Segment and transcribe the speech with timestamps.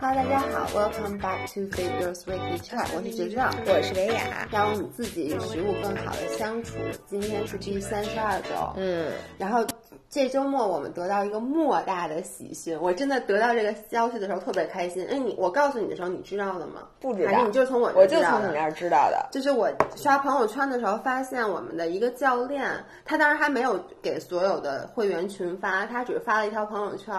[0.00, 4.46] Hello，大家好，Welcome back to Fit Girls Weekly Chat，我是学长，我是维雅。
[4.52, 6.76] 让我们自己与食物更好的相处。
[7.08, 9.66] 今天是第三十二周，嗯，然后
[10.14, 15.04] 这周末我们得到一个莫大的喜讯，我真的得到这个消息的时候特别开心。
[15.10, 16.82] 哎，你我告诉你的时候，你知道的吗？
[17.00, 19.28] 不知道，还是你就从我这我就从你那儿知道的。
[19.32, 22.64] 就是我刷朋友圈的时候，发现我们的一个教练，
[23.04, 27.12] 他当时还没有给所有的会员群发，他只发了一条朋友圈，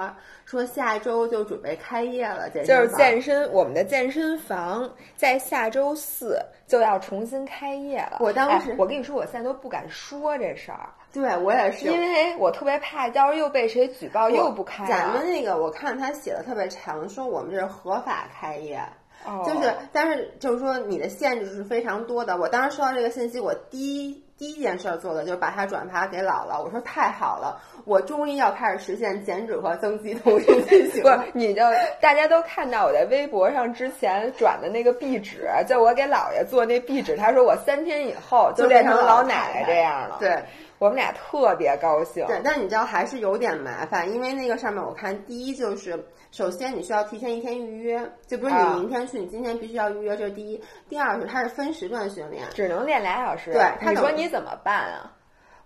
[0.45, 8.19] 说下周就准备开业了，健就是健身，我们的健身房在下周四就要重新开业了。
[8.21, 10.87] 我当时哎我跟你说，我现在都不敢说这事儿，
[11.21, 14.89] 对我也是，因为我特别怕，到时候又被谁举报，又不开了。
[14.89, 18.79] 咱们那个我看他写的特别长，说我们这是合法开业。
[19.25, 22.37] 哦就是，但是就是说你的限制是非常多的。
[22.37, 26.61] 我当时收到这个信息，我第一第一件事儿做的就是把它转发给姥姥。
[26.61, 31.61] 我说太好了，我终于要开始实现减脂和增肌同时进行不了。，你就
[31.99, 40.17] 大家都看到我在微博上之前转的那个壁纸，就我给姥爷做那壁纸，他说我三天以后就变成老奶奶这样了。
[40.19, 40.43] 对
[40.85, 42.23] 我们俩特别高兴。
[42.27, 50.61] 对，但你知道还是有点麻烦，因为那个上面我看，第一就是首先你需要提前一天预约，就不是你啊明天去，你今天必须要预约，这是第一。
[50.87, 53.51] 第二是它是分时段训练，只能练俩小时。
[53.51, 55.11] 对他你说你怎么办啊？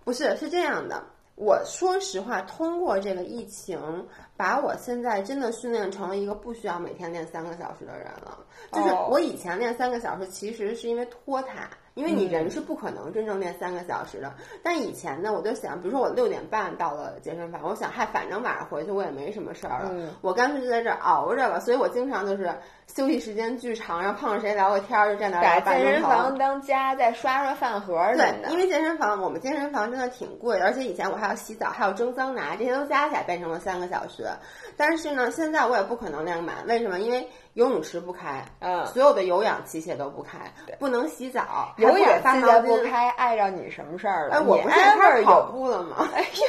[0.04, 1.04] 不是，是这样的。
[1.36, 3.78] 我说实话，通过这个疫情，
[4.40, 8.38] 把我现在真的训练成了一个不需要每天练三个小时的人了。
[8.72, 14.32] 就是哦我以前练三个小时，其实是因为拖沓，因为你人是不可能真正练三个小时的。
[14.62, 21.60] 但以前呢，我就想，比如说我六点半到了健身房，我想，嗨，反正晚上回去我也没什么事儿了，嗯我干脆就在这儿熬着吧。
[21.60, 22.50] 所以我经常就是
[22.86, 26.02] 休息时间巨长，然后碰上谁聊个天儿，就站那儿把健身。
[26.02, 28.50] 房当家，再刷刷饭盒什么对，的。
[28.52, 34.24] 因为健身房，我们健身房真的挺贵，而且以前我还要洗澡，还要蒸桑拿，这些都加起来变成了三个小时。
[34.76, 36.98] 但是呢，现在我也不可能量满，为什么？
[37.00, 42.88] 因为游泳池不开，嗯所有的有氧器械都不开，不能洗澡，有氧发毛器械不。
[42.88, 44.36] 开，碍着你什么事儿了？
[44.36, 45.52] 哎，我不是开始跑有。
[45.52, 46.08] 步了吗？
[46.14, 46.46] 哎呦，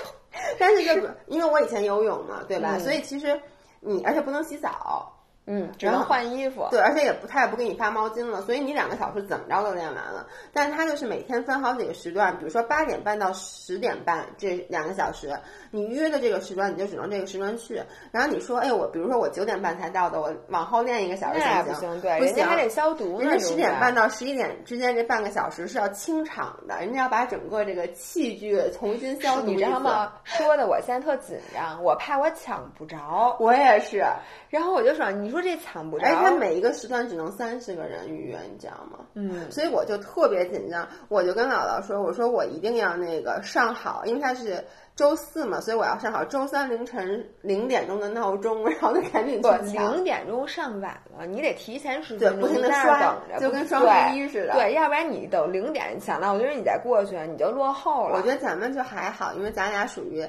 [0.58, 2.72] 但是就不因为我以前游泳嘛，对吧？
[2.76, 3.40] 嗯所以其实
[3.80, 5.12] 你而且不能洗澡，
[5.46, 6.68] 嗯，只能换衣服。
[6.70, 10.28] 对，而且也不，他也不给你发毛巾了，所以你两个小时怎么着都练完了。
[10.54, 15.36] 但是他就是每天分好几个时段，比如说八点半到十点半这两个小时，
[15.72, 17.82] 你约的这个时段你就只能这个时段去。
[18.12, 23.30] 然后你说，哎，我比如说我九点半才到的，我往后练一个小时行不行，对，不行人家还得消毒呢。
[23.30, 29.58] 人家十点半到到十一点之间这半个小时是要清场的，人家要把整个这个器具重新消毒你。
[29.58, 30.14] 知道吗？
[30.24, 33.38] 说的我现在特紧张，我怕我抢不着。
[33.40, 34.04] 我也是，
[34.50, 39.00] 然后我就说，你说这抢不着，而且他每一个时段只能三十个人预约，你知道吗？
[39.16, 44.64] 嗯，所以我就特别紧张，我就跟姥姥说，我说我一定要那个上好，因为它是
[44.96, 49.96] 周四嘛，所以我要上好周三凌晨零点钟的闹钟， 然后就赶紧去抢。
[49.96, 58.18] 零点钟上晚了，你得提前十对分钟不停地在那儿刷等着，就跟双十一似的对，要不然你等零点抢闹钟，你再过去，你就落后了。
[58.18, 60.26] 我觉得咱们就还好，因为咱俩属于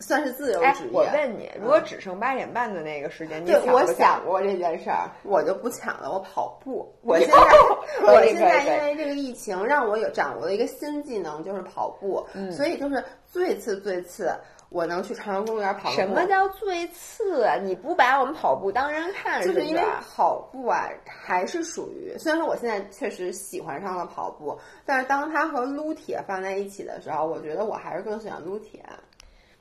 [0.00, 6.92] 算是自由哎职业。，我问你，嗯如果只剩八点半的那个时间，你对，我想过这件事儿，我就不抢了，我跑步。
[7.02, 7.36] 我现在，
[8.02, 12.26] 我现在因为这个疫情，让我有掌握了一个新技能，就是跑步。
[12.34, 14.32] 嗯所以就是最次最次，
[14.68, 15.96] 我能去朝阳公园跑步。
[15.96, 17.56] 什么叫最次啊？
[17.56, 28.84] 你不把我们跑步当人看就是因为跑步啊，还是属于虽然说我现在确实喜欢上了跑步，但是当它和撸铁放在一起的时候，我觉得我还是更喜欢撸铁。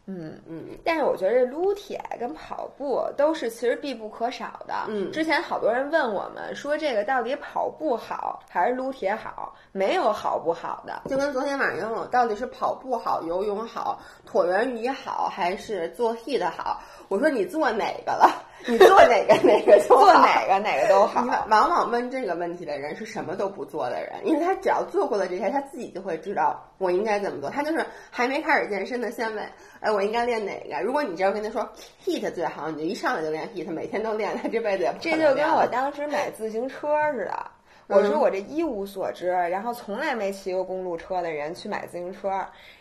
[0.06, 4.74] 嗯嗯，但是我觉得这撸铁跟跑步都是其实必不可少的。
[4.90, 9.56] 嗯之前好多人问我们说这个到底跑步好还是撸铁好？
[9.72, 11.02] 没有好不好的。
[11.10, 16.82] 就跟昨天晚上问我到底是跑步好、游泳好、椭圆仪好，还是做 HIIT 好？
[17.08, 18.44] 我说你做哪个了？
[18.68, 21.30] 你做哪个哪个做哪个哪个都好你。
[21.52, 27.50] 往往问这个问题的人是什么都不做的人，因为他只要做过了这些，他自己就会知道我应该怎么做。
[27.50, 29.46] 他就是还没开始健身的，先问，
[29.82, 30.82] 哎，我应该练哪个？
[30.84, 31.68] 如果你这样跟他说
[32.06, 37.46] HIIT 最好，你就一上来就练 HIIT，每天都练，他这辈子也不可这就跟我当时买自行车似的。
[37.88, 42.30] 我说我这一无所知，然后从来没骑过公路车的人去买自行车，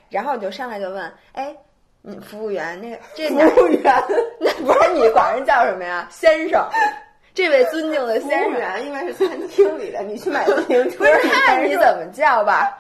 [0.08, 1.55] 然后你就上来就问，哎，
[2.02, 3.94] 你服务员那个这服务员，
[4.40, 6.69] 那不是你管人叫什么呀， 先生？
[7.34, 11.75] 这位尊敬的服先生，务员因为是餐厅里的，你去买自行车，不是看你？
[11.76, 12.76] 怎么叫吧，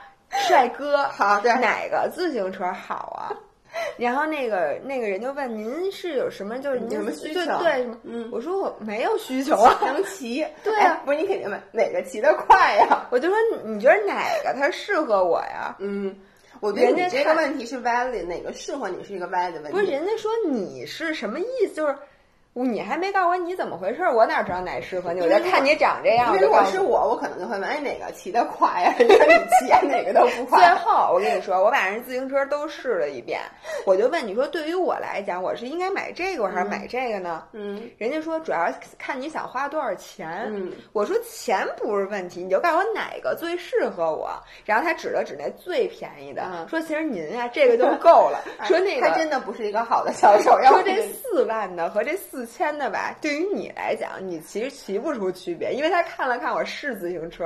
[0.48, 1.04] 帅哥。
[1.14, 3.32] 好对哪个自行车好啊？
[3.96, 7.96] 然后那个那个人就问您是有什么就是您有什么需求对对什么？
[8.04, 9.78] 嗯我说我没有需求啊。
[9.82, 13.06] 能骑，对啊哎不是你肯定问哪个骑得快呀？
[13.10, 15.74] 我就说你你觉得哪个它适合我呀？
[15.80, 16.14] 嗯，
[16.62, 19.72] 我觉得这个问题是 valid，哪个适合你是一个 valid 的问题。
[19.72, 21.74] 不是人家说你是什么意思？
[21.74, 21.96] 就是
[22.54, 25.20] 你还没告诉我你怎么回事儿，我哪知道哪适合你？
[25.22, 26.52] 我就看你长这样，因为如。
[26.52, 28.94] 果是我，我可能就会问，哎，哪个骑得快呀？
[29.00, 29.32] 哪个你
[29.66, 29.86] 骑？
[29.86, 30.74] 哪个都不快 最。
[30.84, 33.40] 后，我跟你说，我把人自行车都试了一遍，
[33.86, 37.42] 我就问你说，对于我来讲，我是应该买这个还是买这个呢？
[37.52, 40.44] 嗯人家说主要看你想花多少钱。
[40.48, 44.30] 嗯，我说钱不是问题，你就告诉我哪个最适合我。
[44.66, 48.44] 然后他指了指那最便宜的，嗯说其实您呀、这个就够了。
[48.68, 50.60] 说那个他真的不是一个好的销售。
[50.60, 57.44] 要说这四万的和这四千的吧，对于你来讲，你其实骑不出区别，因为他看了看我是自行车，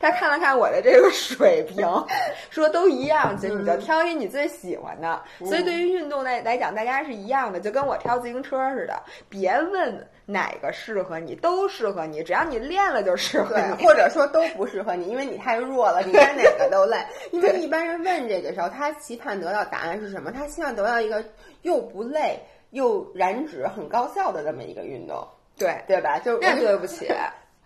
[0.00, 1.86] 他看了看我的这个水平，
[2.50, 5.22] 说都一样，其实你就挑一你最喜欢的。
[5.44, 13.84] 所以对于运动来来讲，大家是一样的，就跟我挑自行车似的，别问哪个适合你，都适合你，只要你练了就适合，你。
[13.84, 16.98] 或者说都不适合你，因为你太弱了，你干哪个都累。
[17.32, 20.30] 因为一般人问这个时候，他期盼得到答案是什么？
[20.30, 21.24] 他希望得到一个
[21.62, 22.38] 又不累
[22.70, 25.26] 又燃脂、很高效的这么一个运动，
[25.56, 26.18] 对，对吧？
[26.18, 27.08] 就那对不起。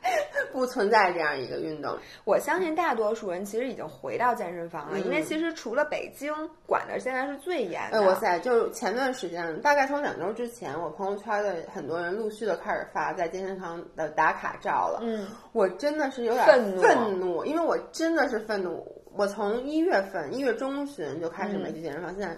[0.50, 1.96] 不存在这样一个运动。
[2.24, 6.34] 我相信大多数人其实已经回到健身房了，因为嗯其实除了北京
[6.66, 8.00] 管的现在是最严的。
[8.00, 8.36] 哎，哇塞！
[8.40, 14.98] 就是前段时间，大概从两周之前，我朋友圈的很多人陆续的开始发在健身房的打卡照了。
[15.02, 18.84] 嗯，我真的是有点愤怒愤怒，因为我真的是愤怒。
[19.14, 22.36] 我从一月份一月中旬就开始没去健身房，现在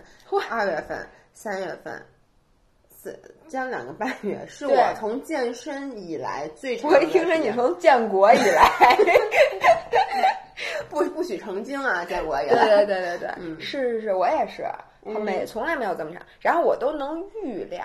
[0.51, 2.05] 二月份、三月份。
[3.05, 6.99] 四将两个半月，是我从健身以来最长我。
[7.01, 8.97] 听说你从建国以来，
[10.89, 12.65] 不不许成精啊，建国以对来。
[12.65, 14.65] 对对对对，嗯是是是，我也是，
[15.21, 17.85] 没从来没有这么长，然后我都能预料。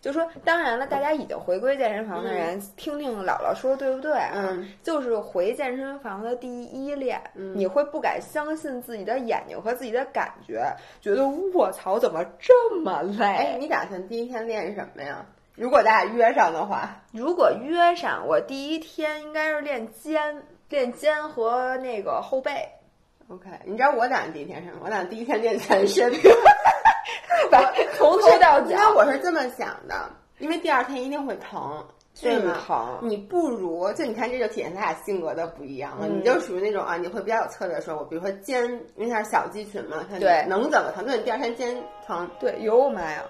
[0.00, 4.12] 就说，当然了，大家已经回归健身房的人，听听姥姥说对不对？
[4.32, 10.64] 嗯，就是回健身房的第一练，你会不敢相信自己的眼睛和自己的感觉，
[11.02, 13.24] 觉得卧槽，怎么这么累？
[13.24, 15.26] 哎，你打算第一天练什么呀？
[15.54, 22.66] 如果咱俩约上的话，如果约上，我第一天应该是练肩，练肩和那个后背。
[23.28, 24.78] OK，你知道我打算第一天什么？
[24.84, 26.10] 我打算第一天练全身。
[27.50, 31.84] 把从头到脚因为脚，我是这么想的，因为第二天一定会疼，
[32.20, 32.56] 对吗？
[32.66, 32.98] 疼。
[33.02, 36.06] 你不如就你看，这就体现咱俩性格的不一样了。
[36.06, 38.64] 嗯你就属于那种啊，你会比较有策略说，我比如说肩，
[38.96, 41.04] 因为它是小肌群嘛，它对能怎么疼？
[41.06, 43.22] 那你第二天肩疼，对，有我妈呀，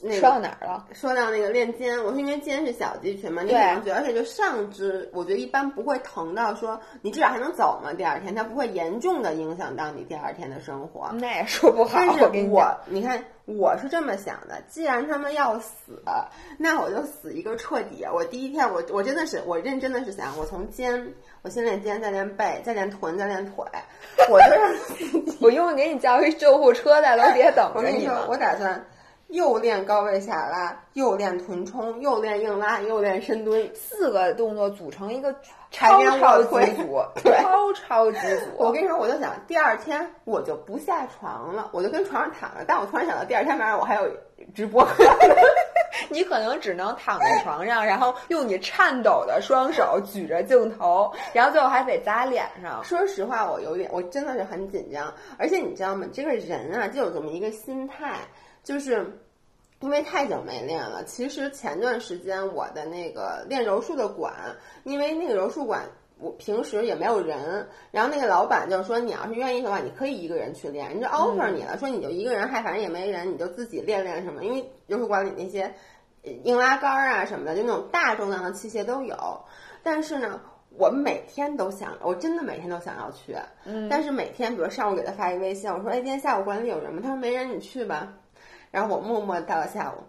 [0.00, 0.86] 那说到哪儿了？
[0.92, 11.10] 说到那个练肩，我是因为肩是小肌群嘛，你可对能觉得，而且就上肢，我觉得一般不会疼到说你至少还能走嘛，第二天它不会严重的影响到你第二天的生活。
[11.14, 11.90] 那也说不好。
[11.94, 16.00] 但是我跟你，你看，我是这么想的，既然他们要死，
[16.58, 18.06] 那我就死一个彻底。
[18.12, 21.12] 我第一天，我我真的是，我认真的是想，我从肩，
[21.42, 23.64] 我先练肩，再练背，再练臀，再练腿，
[24.30, 24.72] 我就让
[25.40, 28.28] 我用给你叫一救护车在楼底下等我跟你说，着你。
[28.28, 28.84] 我打算
[29.28, 33.70] 又练高位下拉，又练臀冲，又练硬拉，又练深蹲。
[33.74, 35.32] 四个动作组成一个
[35.70, 38.46] 海超超级组，超超级组。
[38.56, 42.64] 我跟你说，我就想第二天我就不下床了，我就跟床上躺着。
[42.66, 44.10] 但我突然想到，第二天晚上我还有
[44.54, 45.04] 直播课。
[46.10, 52.82] 你可能只能躺在床上，然后用你颤抖的双手举着镜头，然后最后还得砸脸上。
[52.82, 55.12] 说实话，我有点，我真的是很紧张。
[55.38, 56.06] 而且你知道吗？
[56.12, 58.14] 这个人啊，就有这么一个心态，
[58.68, 59.18] 就是
[59.80, 61.02] 因为太久没练了。
[61.04, 64.34] 其实前段时间我的那个练柔术的馆，
[64.84, 65.86] 因为那个柔术馆。
[66.20, 75.72] 我平时也没有人，然后那个老板就说，你要是愿意的话，你可以一个人去练，人家 offer 你了，说你就一个人，嗨反正也没人，你就自己练练什么，因为柔术馆里那些
[76.24, 79.16] 呃硬拉杆儿啊什么的，就那种大重量的器械都有。
[79.80, 80.40] 但是呢，
[80.76, 87.00] 我每天都想，我真的每天都想要去，嗯但是每天，比如上午给他发一微信，我说，哎，今天下午馆里有人吗？
[87.00, 88.12] 他说没人，你去吧。
[88.70, 90.02] 然后我默默到了下午，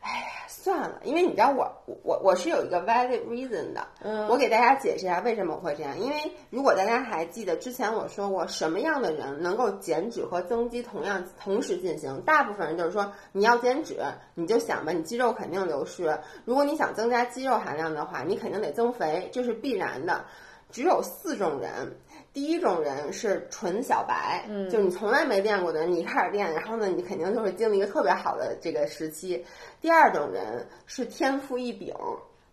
[0.00, 1.70] 哎呀，算了，因为你知道我
[2.04, 5.98] 我我是有一个 valid reason 的，嗯我给大家解释一下为什么我会这样。
[5.98, 6.16] 因为
[6.50, 12.20] 如果大家还记得之前我说过，什么样的人能够减脂和增肌同样同时进行？
[12.22, 14.00] 大部分人就是说，你要减脂，
[14.34, 16.04] 你就想吧，你肌肉肯定流失；
[16.44, 20.24] 如果你想增加肌肉含量的话，你肯定得增肥，这是必然的。
[20.70, 21.96] 只有四种人。
[22.38, 29.44] 第一种人是纯小白，嗯，就是你从来没练过的人，你一开始练，然后呢，你肯定就会经历一个特别好的这个时期。
[29.80, 31.92] 第二种人是天赋异禀，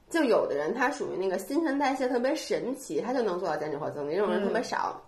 [0.10, 5.00] 就有的人他属于那个新陈代谢特别神奇，他就能做到减脂或增肌，这种人特别少。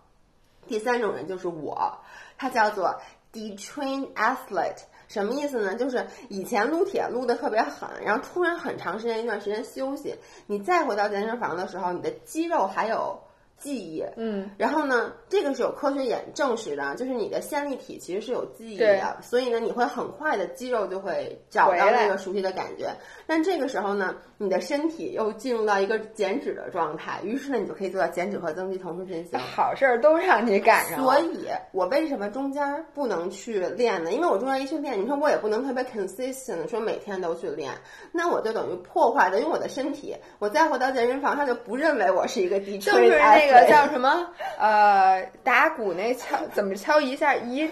[0.68, 1.92] 第三种人就是我，
[2.38, 2.96] 他叫做
[3.34, 4.84] detrained athlete。
[5.08, 5.74] 什么意思呢？
[5.74, 10.16] 就是以前撸铁撸的特别狠，然后突然很长时间一段时间休息，
[10.46, 13.20] 你再回到健身房的时候，你的肌肉还有
[13.58, 14.04] 记忆。
[14.16, 22.90] 嗯，然后呢，这个是有科学验证实的，就是你的线粒体其实是有记忆的，所以呢，你会很快的肌肉就会找到那个熟悉的感觉。
[23.26, 29.40] 但这个时候呢，你的身体又进入到一个减脂的状态，于是呢，你就可以做到减脂和增肌同时进行。
[29.40, 31.04] 好事儿都让你赶上了。
[31.04, 34.12] 所以，我为什么中间不能去练呢？
[34.12, 37.72] 因为我中间一去练，你说我也不能特别 consistent，说每天都去练，
[38.12, 44.30] 那我就等于破坏了，因为我的身体，我再回到健身房，他就不认为我是一个低就 trained 是那个叫什么？
[44.60, 47.70] 呃，打鼓那敲怎么敲一下一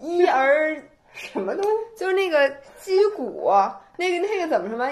[0.00, 0.76] 一而
[1.12, 2.48] 什么东西，就是那个
[2.80, 3.50] 击鼓，
[3.96, 4.88] 那个那个怎么什么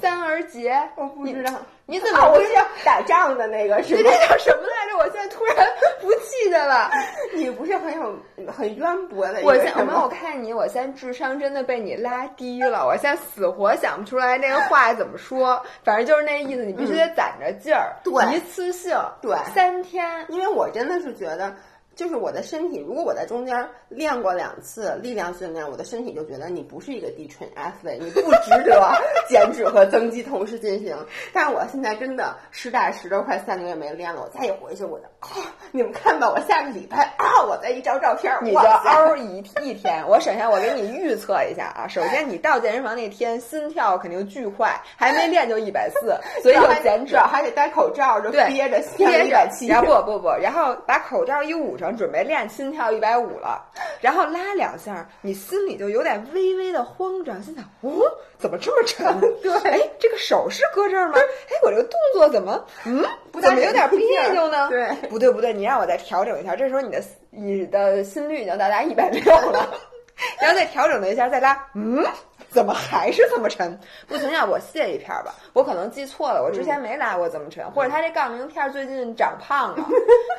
[0.00, 0.82] 三儿节？
[0.96, 1.52] 我不知道。
[1.90, 4.10] 你怎么我知道打仗的那个是 这吗？
[4.28, 4.98] 叫什么来着？
[4.98, 5.56] 我现在突然
[6.02, 6.90] 不记得了。
[7.34, 8.14] 你不是很有
[8.52, 20.26] 很渊博的一我现我看你，我现在智商真的被你拉低了，我现在死活想不出来那个话怎么说，反正就是那意思，你必须得攒着劲儿，对一次性，对三天。
[20.28, 21.54] 因为我真的是觉得，
[21.98, 28.88] 就是我的身体，如果我在中间练过两次力量训练，我的身体就觉得你不是一个低 train athlete，你不值得
[29.28, 30.96] 减脂和增肌同时进行。
[31.32, 49.66] 但是我现在真的实打实的快三个月没练了，我再一回去，我就啊，你们看吧，我下个礼拜啊，我再一照照片儿，你就嗷一一天，我首先我给你预测一下啊，首先你到健身房那天心跳肯定巨快，还没练就一百四，所以有减脂还得戴口罩，就，憋着憋一百七。
[49.66, 53.64] 然后不不不，然后把口罩一捂上，准备练心跳一百五了，
[54.00, 58.02] 然后拉两下，你心里就有点微微的慌张，心想，哦，
[58.38, 59.20] 怎么这么沉？
[59.42, 61.18] 对，哎，这个手是搁这儿吗？
[61.18, 64.68] 哎，我这个动作怎么，嗯，不大怎么有点儿别扭呢？
[64.68, 69.68] 对不对不对，你让我再调整一下，这时候你的你的心率已经到达一百六了，
[70.40, 72.04] 然后再调整了一下，再拉，嗯。
[72.50, 73.78] 怎么还是这么沉？
[74.06, 75.34] 不行，要我卸一片儿吧？
[75.52, 79.86] 我可能记错了，我之前没拉过这么沉，或者它这杠铃片儿最近长胖了，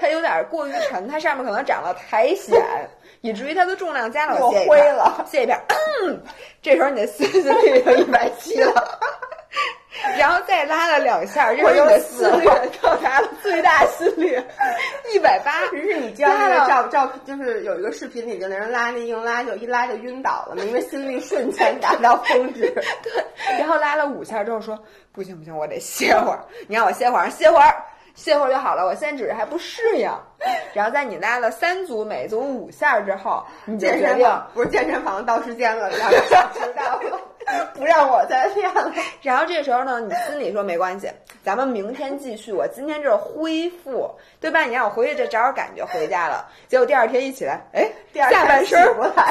[0.02, 2.60] 它有点过于沉，它上面可能长了苔藓，
[3.22, 5.56] 以至于它的重量加了我卸一片儿灰了，卸一片，
[6.02, 6.20] 嗯，
[6.64, 9.00] 这时候你的 心率就一百七了。
[10.18, 12.46] 然后再拉了两下，这时候你的心率
[12.82, 14.40] 到达了最大心率
[15.12, 15.66] 一百八。
[15.72, 22.70] 于是你知道那个照照，就是有一个视频里，就那人拉那硬拉，就一拉就晕倒了嘛，因为心率瞬间达到峰值。
[23.02, 23.12] 对
[23.58, 24.78] 然后拉了五下之后说
[25.12, 26.40] 不行不行，我得歇会儿。
[26.68, 28.86] 你让我歇会儿，歇会儿，歇会儿就好了。
[28.86, 30.10] 我现在只是还不适应。
[30.74, 37.20] 然后在你拉了三组，每组五下之后，你健，身房不是健身房到时间了，两个小时到了，
[37.74, 38.92] 不让我再练了。
[39.22, 41.10] 然后这时候呢，你心里说没关系，
[41.44, 42.52] 咱们明天继续。
[42.52, 44.64] 我今天这是恢复，对吧？
[44.64, 46.48] 你让我回去就找找感觉回家了。
[46.68, 48.80] 结果第二天一起来，哎，第二天下半身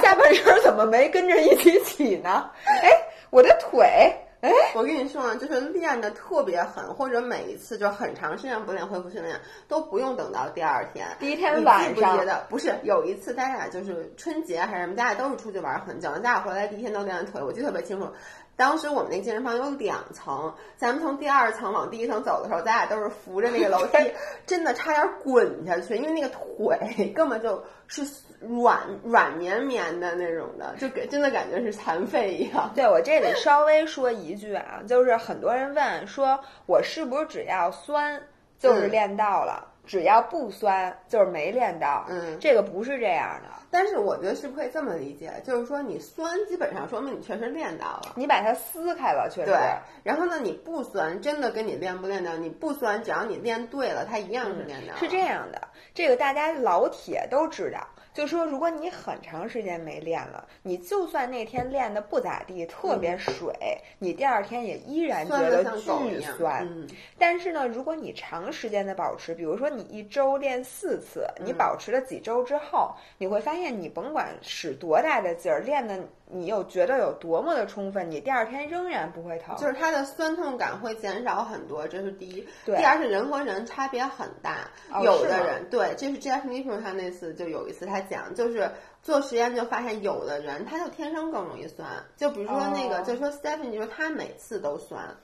[0.03, 2.50] 下半身怎么没跟着一起起呢？
[2.83, 2.91] 哎，
[3.31, 11.09] 我的腿，哎，我跟你说啊，就是练的特别狠，或者每一次就很长时间不练恢复训练，都不用等到第二天。
[11.18, 12.00] 第一天你晚上记
[12.49, 12.50] 不？
[12.50, 18.09] 不是有一次咱俩就是春节还是什么，咱俩都是出去玩很久，咱俩回来第一天都练腿，我记得特别清楚。
[18.54, 24.12] 当时我们那健身房有两层，咱们从第二层往第一层走的时候，咱俩都是扶着那个楼梯，
[24.47, 28.04] 真的差点滚下去，因为那个腿根本就是
[28.40, 32.71] 软软绵绵的那种的，就给真的感觉是残废一样。
[32.75, 38.21] 对我这里稍微说一句啊，就是很多人问说，我是不是只要酸
[38.59, 42.04] 就是嗯练到了，只要不酸就是没练到？
[42.09, 43.49] 嗯这个不是这样的。
[43.71, 48.12] 但是我觉得是不是可以这么理解，就是说你酸基本上说明你确实练到了。
[48.14, 49.50] 你把它撕开了，确实。
[49.50, 49.59] 对，
[50.02, 55.61] 然后呢，你不酸真的跟你练不练到，你不酸，只要你练对了，它一样是练到、是这样的，
[55.92, 57.87] 这个大家老铁都知道，
[58.19, 63.55] 就说如果你很长时间没练了，你就算那天练的不咋地，特别水，
[64.01, 65.63] 你第二天也依然觉得。
[65.79, 66.67] 巨酸。
[66.69, 66.85] 嗯，
[67.17, 75.97] 但是呢，如果你长时间的保持，比如说你一周练四次，你保持了几周之后，你会发现你甭管使多大的劲儿，练的
[76.31, 79.57] 你又觉得有多么的充分，你第二天仍然不会疼。
[79.57, 82.47] 就是它的酸痛感会减少很多，这是第一。
[82.65, 88.71] 对第二是人和人差别很大，哦有的人对，这是 Jeff Nichols 他那次就有一次他讲，就是
[89.03, 95.17] 做实验就发现有的人他就天生更容易酸，就比如说那个，哦就说 Stephanie 就说他每次都酸，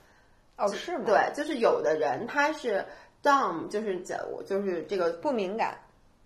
[0.57, 2.83] 哦，是吗？，对，就是有的人他是
[3.21, 5.77] dumb，就是讲我就是这个不敏感。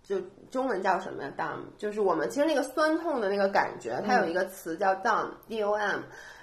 [0.02, 0.16] 就
[0.50, 6.00] 中文叫什么呀？dom，就是我们其实那个酸痛的那个感觉，它有一个词叫 dom，d o m，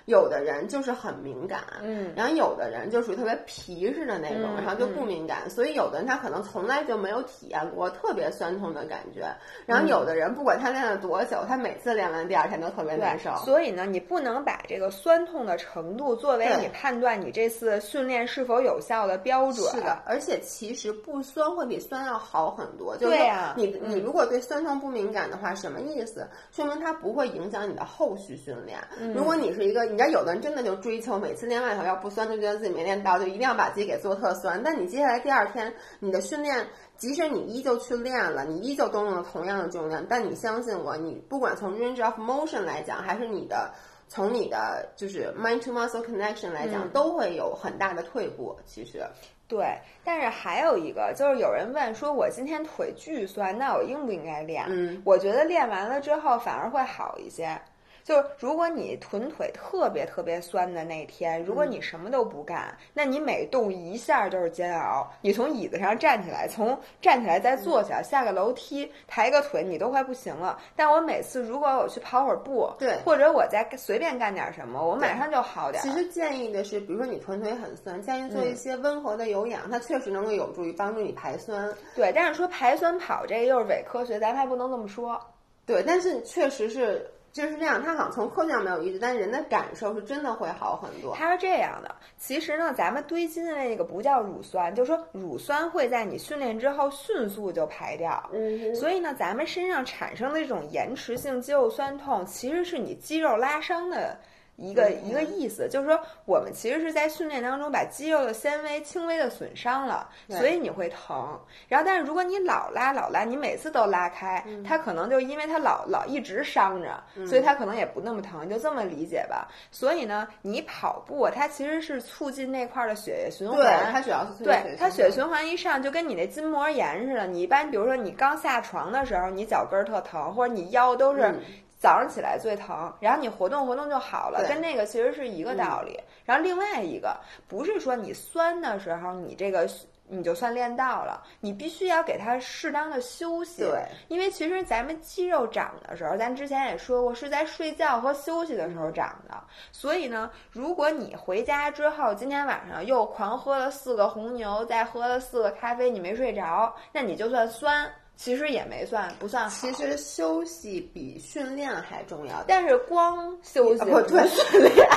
[0.07, 9.27] 有的人就是很敏感，嗯然后有的人就属于特别皮实的那种，嗯然后就不敏感，所以有的人他可能从来就没有体验过特别酸痛的感觉，
[9.65, 13.35] 然后有的人不管他练了多久，他每次练完第二天都特别难受，。
[13.43, 19.69] 所以呢，你不能把这个酸痛的程度作为你判断你这次训练是否有效的标准。
[19.71, 22.95] 是的，而且其实不酸会比酸要好很多。
[22.95, 23.17] 就是
[23.57, 26.25] 你嗯你如果对酸痛不敏感的话，什么意思？
[26.49, 28.79] 说明它不会影响你的后续训练。
[28.97, 34.61] 嗯如果你是一个，你知道有的人真的就追求每次练外头要不酸，就觉得自己没练到，就一定要把自己给做特酸。
[34.63, 36.63] 但你接下来第二天你的训练，
[36.97, 43.73] 即使你依旧去练了，你依旧都用了同样的重量，但你相信我，你不管从 range of motion 来讲，还是你的。
[44.09, 48.55] 从你的就是 mind to muscle connection 来讲，嗯都会有很大的退步。
[48.65, 49.05] 其实，
[49.49, 54.63] 对，但是还有一个就是有人问说，我今天腿巨酸，那我应不应该练？
[54.69, 57.59] 嗯我觉得练完了之后反而会好一些。
[58.07, 65.05] 就是如果你臀腿特别特别酸的那天，如果嗯你什么都不干，那你每动一下就是煎熬。
[65.19, 70.57] 你从椅子上站起来，从站起来再坐起来，下个楼梯，抬个腿，你都快不行了。
[70.73, 75.85] 但我每次如果我去跑会儿步，对或者我再随便干点什么，我马上就好点儿。
[75.85, 81.69] 其实建议的是，比如说你臀腿很酸，建议做一些温和的有氧，它确实能够有助于帮助你排酸。
[81.93, 85.19] 对，但是说排酸跑这个又是伪科学，咱们还不能这么说。
[85.65, 91.15] 对，但是确实是就是这样，它好像从科学上没有依据，但人的感受是真的会好很多。
[91.15, 98.27] 它是这样的，其实呢，咱们堆积的那个不叫乳酸，就是说乳酸会在你训练之后迅速就排掉。
[98.34, 104.17] 嗯所以呢，咱们身上产生的这种延迟性肌肉酸痛，其实是你肌肉拉伤的
[104.57, 111.39] 一个、嗯一个意思，就是说我们其实是在训练当中把肌肉的纤维轻微的损伤了，所以你会疼。
[111.67, 119.47] 然后，但是如果你老拉老拉，你每次都拉开，嗯它可能就因为它老老一直伤着，所以它可能也不那么疼，就这么理解吧。
[119.71, 127.27] 所以呢，你跑步它其实是促进那块儿的血液循环，对，它主要是对它血液循环一上，就跟你那筋膜炎似的。
[127.27, 131.41] 你一般比如说你刚下床的时候，你脚跟儿特疼，或者你腰都是嗯
[131.77, 136.00] 早上起来最疼，然后你活动活动就好了，跟那个其实是一个道理。
[136.25, 137.15] 然后另外一个
[137.48, 139.67] 不是说你酸的时候你这个。
[140.10, 143.63] 你就算练到了，你必须要给它适当的休息。
[143.63, 149.36] 对，因为其实咱们肌肉长的时候，咱之前也说过，是在睡觉和休息的时候长的。
[149.74, 159.49] 所以呢，如果你回家之后，今天晚上又狂喝了四个红牛，再喝了四个咖啡，你没睡着，那你就算酸，其实也没算不算好。
[159.49, 162.43] 其实休息比训练还重要。
[162.47, 164.88] 但是光休息不对训练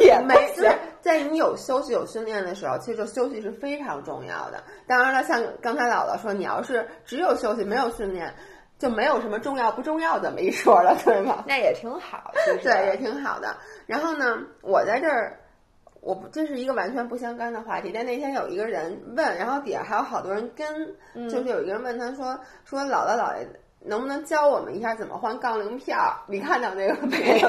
[0.00, 0.70] 也没不行。
[1.00, 4.62] 在你有休息有训练的时候，其实休息是非常重要的。
[4.86, 8.32] 当然了，像刚才姥姥说，你要是只有休息没有训练，
[8.78, 11.42] 就没有什么重要不重要这么一说了，对吗？
[11.48, 13.56] 那也挺好，其实对，也挺好的。
[13.86, 15.39] 然后呢，我在这儿，
[16.00, 23.46] 我不这是一个完全不相干的话题，但那天有一个人问，然后底下还有好多人跟，就是有一个人问他说说姥姥姥爷
[23.80, 26.16] 能不能教我们一下怎么换杠铃片儿？
[26.26, 27.38] 你看到那个没？
[27.40, 27.48] 特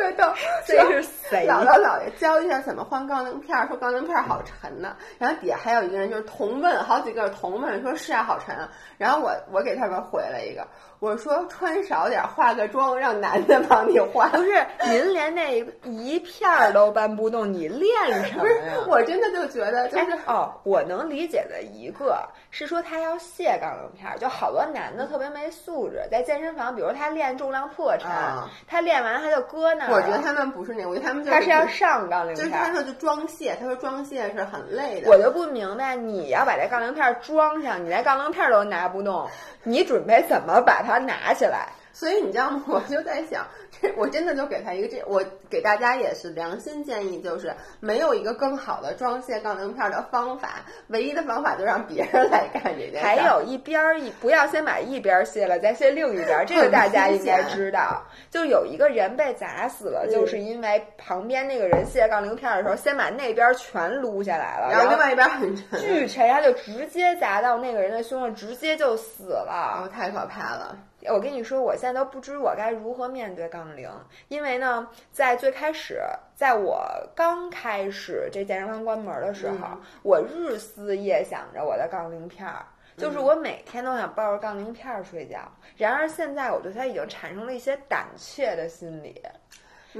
[0.00, 0.32] 别逗，
[0.66, 1.46] 这是谁？
[1.46, 4.96] 姥姥姥爷教一下怎么换杠铃片儿，说杠铃片儿好沉呢。
[5.18, 8.70] 然后底下还有一个人就是同问，好几个同问说是啊，好沉啊。
[8.98, 10.66] 然后我我给他们回了一个，
[11.04, 14.26] 我说穿少点儿，化个妆，让男的帮你化。
[14.28, 17.90] 不是您连那一片儿都搬不动，你练
[18.24, 29.92] 什么不是呀？，我真的就觉得就是哎哦，我能理解的一个是说他要卸杠铃片儿，就好多男的特别没素质，在健身房，比如他练重量破产，啊他练完他就搁那儿。
[29.92, 32.48] 我觉得他们不是那，我觉得他们就他是要上杠铃片儿。
[32.48, 35.10] 就是他说就装卸，他说装卸是很累的。
[35.10, 39.28] 我就不明白，你要把这杠铃片儿装上，你连杠铃片儿都拿不动，
[39.64, 41.68] 你准备怎么把它它拿起来？
[41.94, 42.64] 所以你知道吗？
[42.66, 43.46] 我就在想，
[43.80, 53.06] 这我真的就给他一个这，我给大家也是良心建议，就是没有一个更好的装卸杠铃片的方法，唯一的方法就让别人来干这件事。
[53.06, 58.04] 还有一边儿一不要先把一边儿卸了，再卸另一边儿，这个大家应该知道。
[58.28, 69.84] 就有一个人被砸死了，嗯就是因为旁边那个人卸杠铃片儿的时候，先把那边儿全撸下来了，然后另外一边很沉，巨沉，他就直接砸到那个人的胸上，直接就死了。
[69.84, 70.76] 哦，太可怕了。
[71.12, 73.90] 我跟你说，我现在都不知我该如何面对杠铃，
[74.28, 76.00] 因为呢，在最开始，
[76.34, 76.82] 在我
[77.14, 82.64] 刚开始这健身房关门的时候，嗯我日思夜想着我的杠铃片儿。
[82.96, 85.40] 就是我每天都想抱着杠铃片儿睡觉，
[85.76, 89.20] 然而现在我对它已经产生了一些胆怯的心理，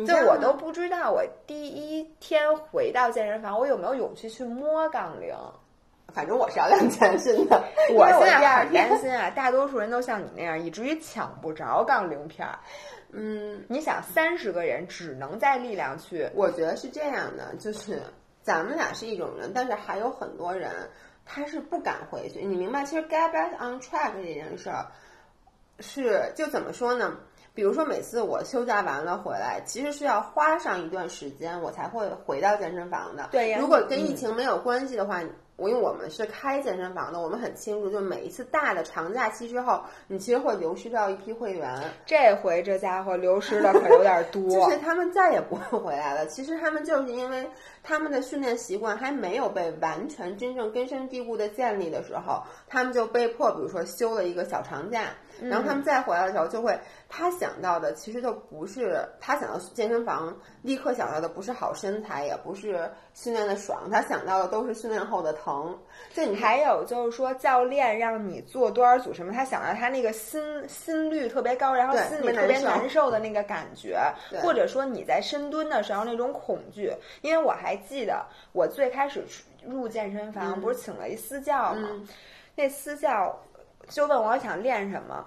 [0.06, 5.34] 就我都不知道我第一天回到健身房，我有没有勇气去摸杠铃。
[6.14, 7.62] 反正我是要练全身的。
[7.94, 12.58] 我现在很担心啊，大多数人都像你那样，以至于抢不着杠铃片儿。
[13.16, 18.02] 嗯，你想，三十个人只能在力量区，我觉得是这样的，就是
[18.42, 20.70] 咱们俩是一种人，但是还有很多人
[21.24, 22.44] 他是不敢回去。
[22.44, 22.84] 你明白？
[22.84, 24.86] 其实 get back on track 这件事儿
[25.78, 27.16] 是就怎么说呢？
[27.54, 33.28] 比如说每次我休假完了回来，其实是要花上一段时间我才会回到健身房的。
[33.30, 35.20] 对呀如果跟疫嗯情没有关系的话。
[35.56, 41.80] 我因为我们是开健身房的，我们很清楚，就每一次大的长假期之后，你其实会流失掉一批会员。
[42.04, 44.42] 这回这家伙流失的可有点 多。
[44.50, 46.26] 就是他们再也不会回来了。
[46.26, 47.48] 其实他们就是因为
[47.82, 56.76] 他们的训练习惯还没有被完全真正根深蒂固的建立的时候，他们就被迫，比如说休了一个小长假，然后他们再回来的时候，就会
[57.08, 65.78] 他想到的其实就不是他想到健身房立刻想到的不是好身材，也不是训练的爽，他想到的都是训练后的疼。
[66.12, 73.04] 就你还有就是说，教练让你做多少组什么，他想到他那个心心率特别高，然后心里特别特别难受。
[73.04, 74.00] 的那个感觉，
[74.42, 76.90] 或者说你在深蹲的时候那种恐惧。
[77.20, 79.22] 因为我还记得我最开始
[79.62, 80.60] 入健身房，嗯。
[80.60, 82.08] 不是请了一私教嘛，嗯。
[82.56, 83.38] 那私教
[83.88, 85.24] 就问我想练什么。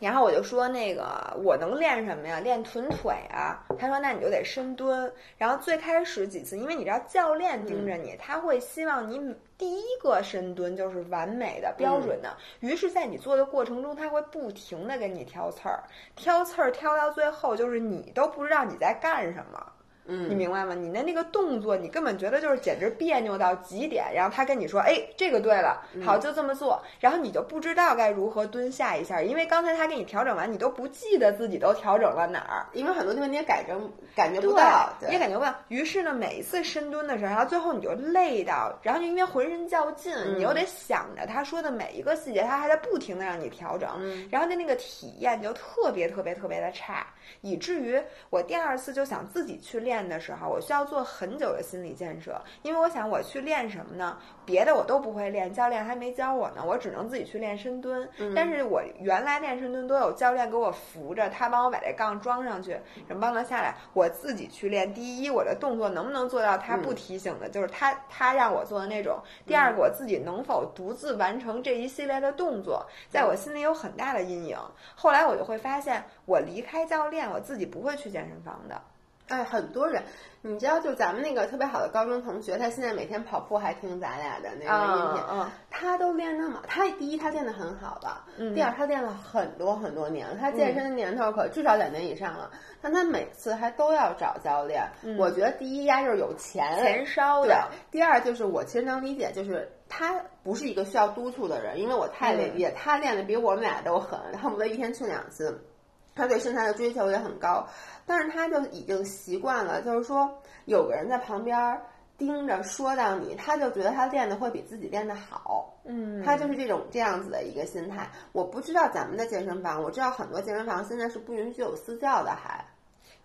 [0.00, 2.38] 然后我就说那个我能练什么呀？
[2.40, 3.64] 练臀腿啊。
[3.78, 5.10] 他说那你就得深蹲。
[5.38, 12.36] 然后最开始几次，因为你知道教练盯着你，他会希望你第一个深蹲就是完美的、标准的。
[12.60, 15.82] 于是，在你做的过程中，他会不停的给你挑刺儿，
[16.16, 19.72] 挑刺儿挑到最后，就是你都不知道你在干什么。
[20.06, 20.74] 嗯，你明白吗？
[20.74, 24.04] 你的那个动作，你根本觉得就是简直别扭到极点。
[24.14, 32.66] 然后他跟你说：“哎，这个对了，嗯好，就这么做。”然后你就不知道该如何蹲下一下，因为刚才他给你调整完，你都不记得自己都调整了哪儿。
[32.72, 33.74] 因为很多地方你也感觉
[34.14, 35.54] 感觉不到，对也感觉不到。
[35.68, 47.06] 于是呢，每一次深蹲的时候，然后最后你就累到，然后就因为浑身较劲，嗯你又得想着他说的每一个细节，他还在不停的让你调整，嗯然后的那个体验就特别特别特别的差，
[47.40, 54.16] 以至于我第二次就想自己去练的时候，我需要做很久的心理建设，因为我想我去练什么呢？
[54.46, 58.08] 别的我都不会练，教练还没教我呢，我只能自己去练深蹲。
[58.18, 62.72] 嗯但是我原来练深蹲都有教练给我扶着，他帮我把这杠装上去，
[63.06, 63.74] 然后帮他下来。
[63.92, 74.58] 我自己去练，第一，我的动作能不能做到他不提醒的，就是他他让我做的那种；第二个，我自己能否独自完成这一系列的动作，在我心里有很大的阴影。
[74.94, 78.80] 后来我就会发现，我离开教练，我自己不会去健身房的。
[79.28, 80.02] 哎，很多人，
[80.42, 92.50] 你知道，就咱们那个特别好的高中同学，他现在每天跑步还听咱俩的那个音频，嗯他都练那么，他第一他练的很好了，第二他练了很多很多年了，他健身的年头可至少两年以上了，
[92.82, 94.86] 但他每次还都要找教练。
[95.18, 105.66] 我觉得第一呀就是有钱，钱烧的，，第二就是我其实能理解，就是他不是一个需要督促的人，因为我太未必，他练的比我们俩都狠，恨不得一天去两次。
[106.14, 107.66] 他对身材的追求也很高，
[108.06, 110.30] 但是他就已经习惯了，就是说
[110.66, 111.80] 有个人在旁边
[112.16, 115.74] 盯着说到你，他就觉得他练的会比自己练的好。
[115.84, 118.08] 嗯，他就是这种这样子的一个心态。
[118.32, 122.64] 我不知道咱们的健身房，我知道很多健身房现在是不允许有私教的，还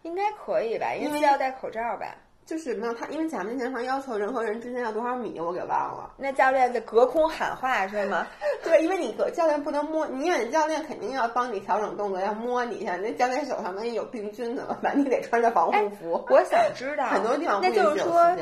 [0.01, 0.93] 应该可以吧？
[0.95, 2.15] 因因为为要戴口罩吧？
[2.49, 6.11] 就是没有他，因为咱们健身房要求人和人之间要多少米，我给忘了。
[6.17, 8.25] 那教练在隔空喊话是吗？
[8.63, 12.97] 对，因为你隔教练不能摸，你因为教练肯定要帮你调整动作，要摸你一下。
[12.97, 14.97] 那教练手上万一有病菌怎么办？
[14.99, 16.25] 你得穿着防护服。
[16.29, 18.35] 我想知道， 很多地方不那就是说。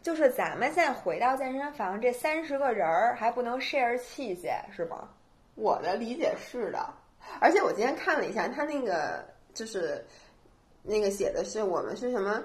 [0.00, 5.08] 就是咱们现在回到健身房，这三十个人儿还不能 share 器械是吗？
[5.54, 6.78] 我的理解是的，
[7.40, 10.02] 而且我今天看了一下，他那个就是
[10.82, 12.42] 那个写的是我们是什么，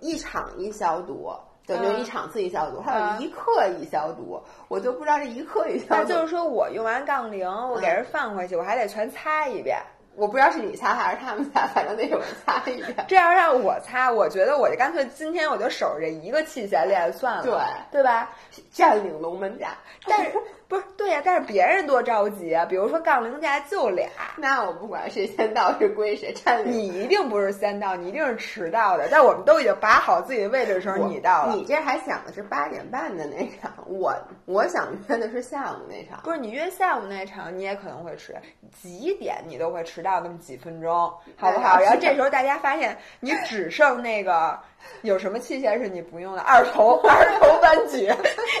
[0.00, 1.30] 一场一消毒。
[1.66, 9.78] 对，就是嗯一场次一消毒，还有嗯一刻一消毒，我就不知道这一刻一消毒，那就是说我用完杠铃，我给人放回去，我还得全擦一遍。
[10.16, 13.04] 我不知道是你擦还是他们擦，反正得有人擦一遍。
[13.06, 18.32] 这要让我擦，我觉得我就干脆今天我就守着这一个器械练算了，对对吧？
[18.72, 19.76] 占领龙门架，
[20.06, 20.32] 但是
[20.68, 22.62] 不是对呀、但是别人多着急啊！
[22.66, 26.70] 比如说杠铃架就俩， 那我不管谁先到是归谁，占领。
[26.70, 29.08] 你一定不是先到，你一定是迟到的。
[29.10, 31.54] 但我们都已经把好自己的位置的时候，你到了。
[31.54, 36.20] 你这还想的是八点半的那场，我我想约的是下午那场。
[36.22, 38.36] 不是你约下午那场，你也可能会迟，
[38.82, 40.92] 几点你都会迟到那么几分钟，
[41.38, 41.80] 好不好？
[41.80, 44.58] 然后这时候大家发现你只剩那个
[45.00, 48.06] 有什么器械是你不用的，二头二头 弯举，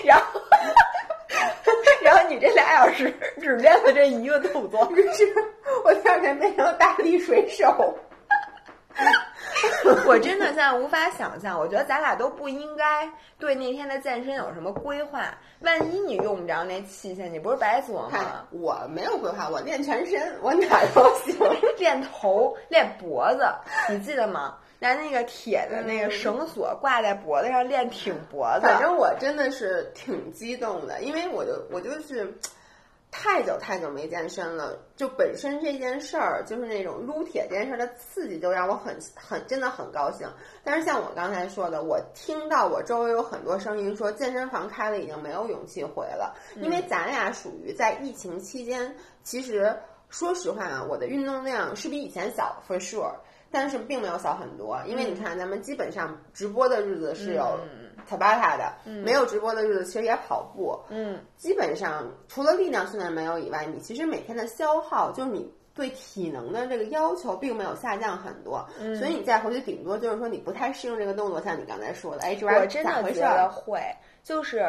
[0.04, 0.40] 然后
[2.02, 5.24] 然后你这俩小时只练了这一个动作，于 是
[5.84, 7.96] 我第二天变成大力水手。
[10.06, 15.22] 我真的现在无法想象，我觉得咱俩都不应该对那天的健身有什么规划。
[15.60, 18.44] 万一你用不着那器械，你不是白做吗？
[18.50, 21.36] 我没有规划，我练全身，我哪都行。
[21.76, 23.46] 练头，练脖子，
[23.88, 24.56] 你记得吗？
[24.78, 28.66] 拿那个铁的那个绳索挂在脖子上练挺脖子。
[28.66, 32.32] 反正我真的是挺激动的，因为我就我就是。
[33.10, 40.28] 太久太久没健身了，就本身这件事儿，就是那种撸铁这件事儿的刺激，就让我很很真的很高兴。
[40.62, 49.74] 但是像我刚才说的，我听到我周围有很多声音说健身房开了已经没有勇气回了，因为咱俩属于在疫情期间，其实
[50.10, 53.14] 说实话啊，我的运动量是比以前小，for sure，
[53.50, 57.58] 但是并没有小很多，因为你看咱们基本上直播的日子是有。
[58.08, 58.72] Tabata 的，
[59.04, 60.78] 没有直播的日子，其实也跑步。
[60.88, 68.66] 嗯，基本上除了力量训练没有以外，你其实每天的消耗，就是你对体能的这个要求，并没有下降很多。
[68.80, 73.22] 嗯，所以你再回去，顶多就是说你不太适应这个动作，像你刚才说的，哎，这玩意儿咋回事？
[73.52, 73.82] 会，
[74.22, 74.64] 就是。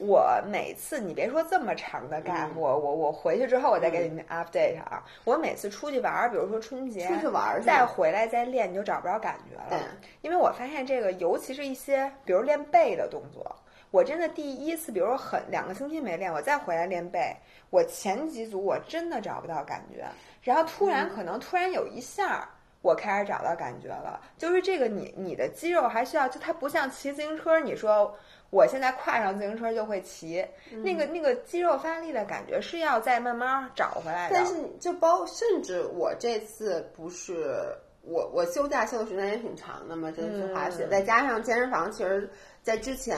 [0.00, 5.04] 我每次你别说这么长的 gap，我我我回去之后我再给你们 update 啊。
[5.24, 9.78] 我每次出去玩儿，比如说春节，出去玩儿再回来再练，你就找不着感觉了。
[10.22, 13.54] 因为我发现这个，尤其是一些比如练背的动作，
[13.90, 17.36] 我真的第一次，比如说很两个星期没练，我再回来练背，
[17.68, 20.06] 我前几组我真的找不到感觉，
[20.40, 22.48] 然后突然可能突然有一下，
[22.80, 24.18] 我开始找到感觉了。
[24.38, 28.16] 就是这个，你你的肌肉还需要，就它不像骑自行车，你说。
[28.50, 30.44] 我现在跨上自行车就会骑，
[30.82, 34.34] 那个那个肌肉发力的感觉是要再慢慢找回来的。
[34.36, 37.64] 但是就包，甚至我这次不是
[38.02, 42.28] 我我休假休的时间也挺长的嘛，这次滑雪，再加上健身房，其实，
[42.60, 43.16] 在之前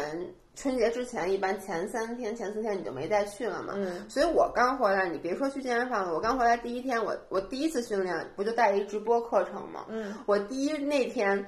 [0.55, 3.73] 春节之前，一般前三天前四天你就没再去了嘛。
[3.75, 4.07] 嗯。
[4.11, 9.87] 所以我刚回来，你别说去健身房了，我刚回来第一天，我我第一次训练不就带了一直播课程嘛。
[9.89, 10.15] 嗯。
[10.27, 11.43] 我第一那天。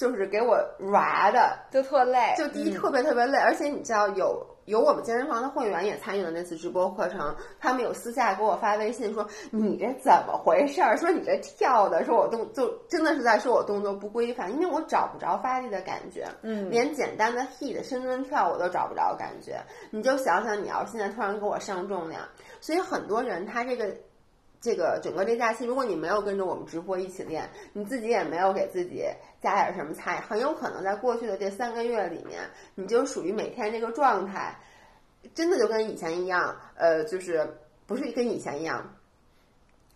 [0.00, 0.56] 就是给我
[0.92, 2.32] 娃的，就特累。
[2.34, 10.96] 就第一特别特别累，而且你知道有有我们健身房的会员也参与了那次直播课程，他们有私下给我发微信说你这怎么回事儿？
[10.96, 19.60] 说你这跳的，说我动就真的是在说我动作不规范，因为我找不着发力的感觉，嗯，连简单的 heat 深蹲跳我都找不着感觉。
[19.90, 22.22] 你就想想，你要现在突然给我上重量，
[22.58, 23.94] 所以很多人他这个。
[24.60, 29.04] 这个整个这假期，如果你没有跟着我们直播一起练，你自己也没有给自己
[29.40, 32.40] 加点什么菜，很有可能在过去的这三个月里面，
[32.74, 34.54] 你就属于每天这个状态，
[35.34, 37.48] 真的就跟以前一样，呃，就是
[37.86, 38.94] 不是跟以前一样，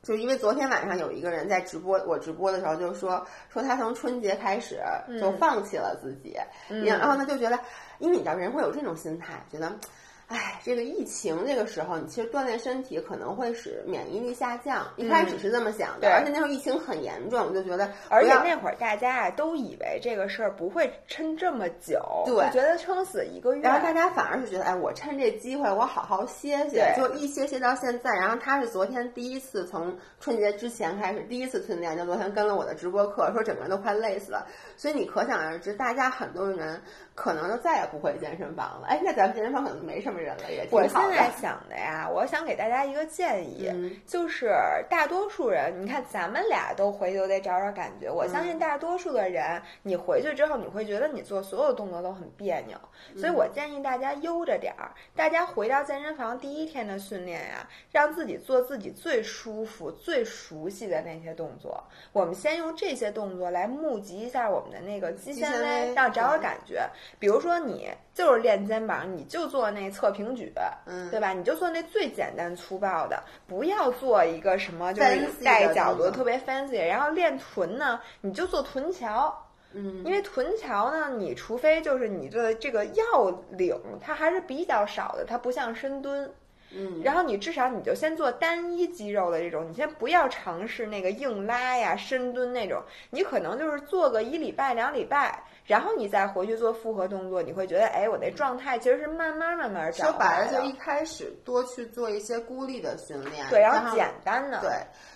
[0.02, 4.80] 就是因为昨天晚上有一个人在直播，我直播的时候就说说他从春节开始
[5.20, 6.38] 就放弃了自己，
[6.86, 7.60] 然后呢就觉得，
[7.98, 9.78] 因为你知道人会有这种心态，觉得。
[10.28, 14.86] 哎，这个疫情这个时候，你其实锻炼身体可能会使免疫力下降。
[14.96, 23.62] 一开始是这么想的，而且那时候疫情很严重，我就觉得，而且那会儿大家啊都以为这个事儿不会撑这么久，对，觉得撑死一个月。
[23.62, 28.10] 然后大家反而是觉得，哎，我趁这机会我好好歇歇，就一歇歇到现在。
[28.12, 34.46] 然后他是昨天第一次从春节之前开始第一次训练，就昨天跟了我的直播课，说整个人都快累死了。
[34.76, 36.80] 所以你可想而知，大家很多人。
[37.16, 38.88] 可能就再也不回健身房了。
[38.88, 40.82] 哎，那咱们健身房可能没什么人了，也挺好的。
[40.82, 43.70] 我现在想的呀，我想给大家一个建议，
[44.04, 44.52] 就是
[44.90, 48.10] 大多数人，你看咱们俩都回去都得找找感觉。
[48.10, 52.76] 我相信大多数的人，你回去之后你会觉得你做所有动作都很别扭，
[53.16, 54.90] 所以我建议大家悠着点儿。
[55.14, 61.80] 大家回到健身房第一天的训练呀，让自己做自己最舒服、最熟悉的那些动作。
[62.12, 66.88] 我们先用这些动作来募集一下我们的那个肌纤维，让找找感觉。
[67.18, 70.52] 比如说，你就是练肩膀，你就做那侧平举，
[70.86, 71.32] 嗯，对吧？
[71.32, 76.86] 你就做那最简单粗暴的，不要做一个什么就是带角度特别 fancy。
[76.86, 79.34] 然后练臀呢，你就做臀桥，
[79.72, 86.32] 嗯，因为臀桥呢，你除非就是你的这个要领它还是比较少的，它不像深蹲。
[86.70, 100.10] 嗯，然后你至少你就先做单一肌肉的这种，你先不要尝试那个硬拉呀、深蹲那种，你可能就是做个一礼拜、两礼拜，然后你再回去做复合动作，你会觉得，哎，我那状态其实是慢慢慢慢长。
[100.10, 104.70] 说白了，就一开始多去做一些孤立的训练，对，然后简单的，对。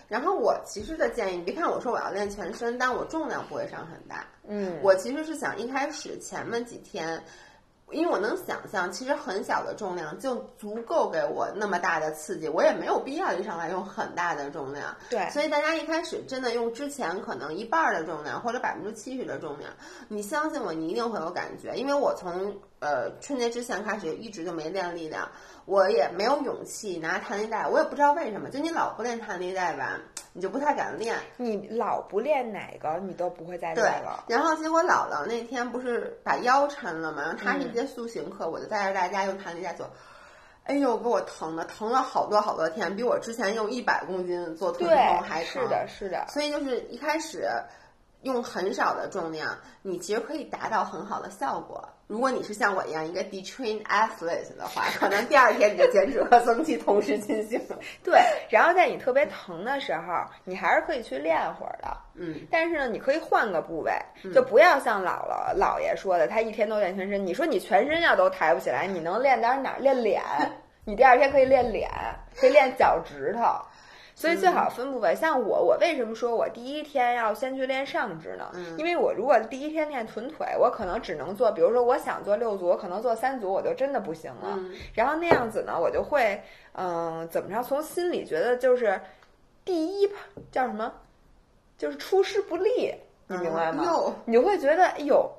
[0.06, 4.24] 然后我其实的建议，你别看我说我要练全身，但我重量不会上很大。
[4.46, 7.22] 嗯，我其实是想一开始前面几天。
[7.90, 14.96] 因为我能想象，其实很小的重量就足够给我那么大的刺激，我也没有必要一上来用很大的重量。
[15.08, 19.72] 对，所以大家一开始真的用之前可能一半的重量或者百分之七十的重量，
[20.08, 21.74] 你相信我，你一定会有感觉。
[21.74, 25.28] 因为我从呃春节之前开始一直就没练力量，
[25.64, 29.98] 我也没有勇气拿弹力带，我也不知道为什么，就你老不练弹力带吧。
[30.34, 31.16] 你就不太敢练。
[31.36, 39.90] 你老不练哪个，你都不会再练了。，然后结果姥姥那天不是把腰抻了嘛，然后她嗯是一节塑形课，我就带着大家用弹了一下左。
[40.64, 45.62] 哎呦，给我疼的，疼了好多好多天，比我之前用一百公斤做臀痛还，疼。
[45.62, 46.26] 是的，是的。
[46.28, 47.48] 所以就是一开始
[48.22, 51.88] 用很少的重量，你其实可以达到很好的效果。
[52.06, 57.60] 如果你是像我一样一个 detrained athlete 的话，可能第二天你的减脂和增肌同时进行。
[58.02, 61.96] 对，然后在你特别疼的时候，你还是可以去练会儿的。
[62.14, 63.92] 嗯，但是呢，你可以换个部位，
[64.34, 67.26] 就不要像姥姥姥爷说的，他一天都练全身。
[67.26, 69.78] 你说你全身要都抬不起来，你能练到哪儿？
[69.78, 70.22] 练脸，
[70.86, 71.90] 你第二天可以练脸，
[72.34, 73.60] 可以练脚趾头。
[74.18, 75.14] 所以最好分部位。
[75.14, 78.50] 像我，我为什么说我第一天要先去练上肢呢？
[78.76, 84.58] 因为我如果第一天练臀腿，我可能只能做，比如说我想做六组，我可能做三组，我就真的不行了。
[84.92, 87.62] 然后那样子呢，我就会，嗯、怎么着？
[87.62, 89.00] 从心里觉得就是
[89.64, 90.10] 第一
[90.50, 90.92] 叫什么？
[91.76, 92.92] 就是出师不利，
[93.28, 93.84] 你明白吗？
[93.84, 95.30] 哟你就会觉得，哎呦，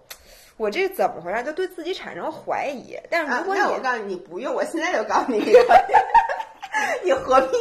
[0.56, 1.44] 我这怎么回事？
[1.44, 2.98] 就对自己产生怀疑。
[3.10, 5.40] 但是啊如果你、那我告诉你，你不用，我现在就告诉你
[7.04, 7.58] 你何必？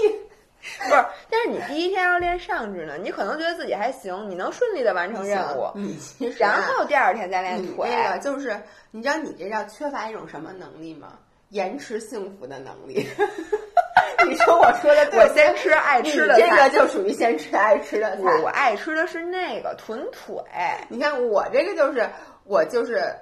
[0.79, 7.89] 不是，但是你第一天要练上肢呢，你可能觉得自己还行，你能顺利的完成任务，你其实啊然后第二天再练腿。
[7.91, 8.61] 这个就是，
[8.91, 11.19] 你知道你这叫缺乏一种什么能力吗？
[11.51, 13.07] 延迟幸福的能力。
[14.29, 18.23] 你说我说的对，我先吃爱吃的菜这个就属于先吃爱吃的菜。
[18.23, 20.37] 我我爱吃的是那个臀腿，
[20.89, 22.07] 你看我这个就是
[22.45, 23.15] 我就是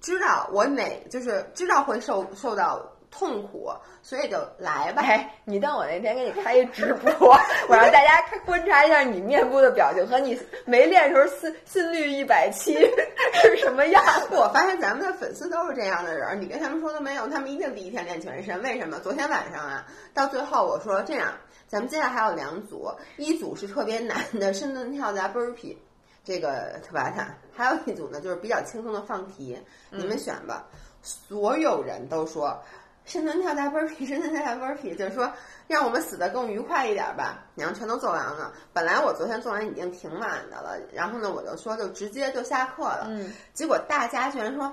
[0.00, 3.70] 知道我哪就是知道会受受到痛苦，
[4.02, 5.02] 所以就来吧。
[5.02, 7.10] 哎，你等我那天给你开一直播，
[7.68, 12.74] 我让大家看观察一下你面部的表情和你没练时候心心率一百七
[13.42, 14.02] 是什么样。
[14.30, 18.62] 我发现咱们的粉丝都是这样的人，你跟他们说都没用，他们一定第一天练全身。
[18.62, 18.98] 为什么？
[19.00, 21.32] 昨天晚上啊，到最后我说这样，
[21.66, 25.76] 咱们接下来还有两组，一组是特别难的深蹲跳加 burpee，
[26.24, 29.58] 这个特巴塔，还有一组呢就是比较轻松的放题，
[29.90, 30.64] 你们选吧。
[31.02, 32.62] 所有人都说
[33.10, 35.28] 深蹲跳加 burpee，深蹲跳加 burpee，就是说
[35.66, 37.44] 让我们死的更愉快一点吧。
[37.56, 44.72] 然后全都做完了，本来我昨天做完已经挺晚的了，然后呢我就说就直接就下课了，嗯，结果大家居然说。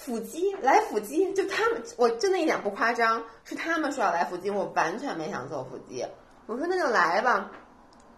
[0.00, 6.06] 腹肌来腹肌，就他们，我真的一点不夸张，是他们说要来腹肌，我完全没想做腹肌。
[6.46, 7.50] 我说那就来吧，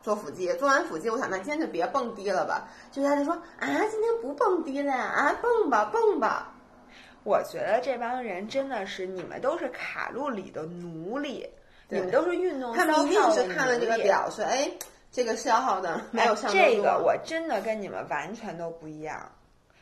[0.02, 0.52] 做腹肌。
[0.58, 2.68] 做完腹肌，我想那今天就别蹦迪了吧。
[2.92, 6.49] 就大家说啊，今天不蹦迪了呀，啊蹦吧蹦吧。
[7.30, 11.48] 我觉得这帮人真的是你们都是卡路里的奴隶，
[11.88, 14.68] 你们都是运动他们一定是看了这个表，说哎，
[15.12, 19.30] 这个消耗的没有上这个我真的跟你们完全都不一样。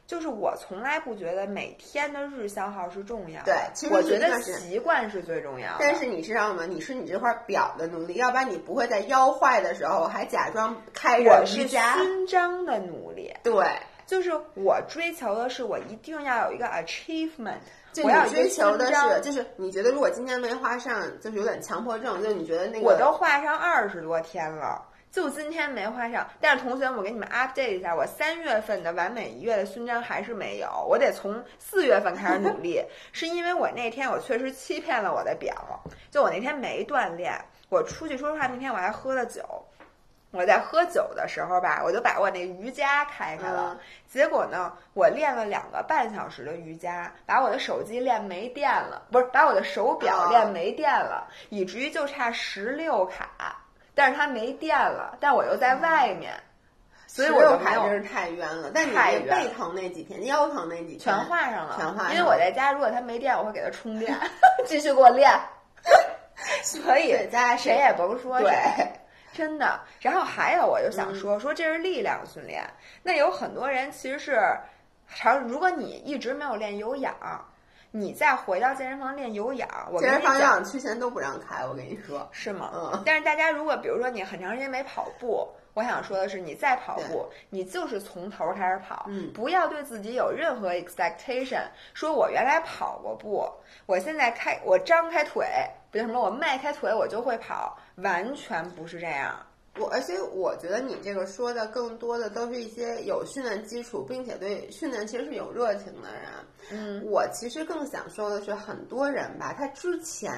[0.07, 5.77] 就是我从来不觉得每天的日消耗是重要的，对其实我觉得习惯是最重要的。
[5.81, 6.67] 但是你知道吗？
[6.67, 11.67] 你是你这块表的奴隶，要不然你不会在腰坏的时候还假装开着我是。
[11.69, 13.67] 勋章的奴隶，对，
[14.09, 17.59] 就是我追求的是我一定要有一个 achievement，
[17.93, 26.27] 就我要追求的是，就是你觉得如果今天没画上，就是有点强迫症，就是你觉得那个我都画上二十多天了，就今天没画上。
[26.41, 32.83] 但是同学们，我给你们 update 一下，我三月份的完美一月的勋章还是没有，我得从四月份开始努力。
[33.13, 35.55] 是因为我那天我确实欺骗了我的表，
[36.11, 39.43] 就我那天没锻炼，我出去说实话，那天我还喝了酒。
[40.31, 53.57] 我在喝酒的时候吧，我就把我那瑜伽开开了，嗯结果呢，我练了两个半小时的瑜伽，把我的手机练没电了，不是把我的手表哦练没电了，以至于就差十六卡，
[53.95, 56.33] 但是它没电了，但我又在外面，
[57.07, 58.71] 所以我就没有卡真是太冤了。
[58.75, 58.95] 但你
[59.27, 64.15] 背疼那几天、腰疼那几天全画上了，全画上了因为我在家，如果它没电，我会给它充电，
[64.67, 65.31] 继续给我练。
[66.63, 68.93] 所以在家谁也甭说对谁，
[69.39, 69.81] 真的。
[70.01, 72.65] 然后还有，我就想嗯说，说这是力量训练。
[73.05, 74.41] 那有很多人其实是
[75.07, 77.15] 常，如果你一直没有练有氧，
[77.93, 82.29] 你再回到健身房练有氧，我健身房跟你讲，让去前都不让开，我跟你说。
[82.33, 82.71] 是吗？
[82.75, 91.63] 嗯但是大家如果比如说你很长时间没跑步，我想说的是，你再跑步，你就是从头开始跑，嗯不要对自己有任何 expectation，
[91.95, 93.49] 说我原来跑过步，
[93.87, 95.47] 我现在开我张开腿，
[95.91, 99.39] 不叫什么，我迈开腿我就会跑，完全不是这样。
[99.79, 106.23] 我而且我觉得你这个说的更多的都是一些有训练基础，并且对训练其实是有热情的人。
[106.71, 110.33] 嗯，我其实更想说的是，很多人吧，他之前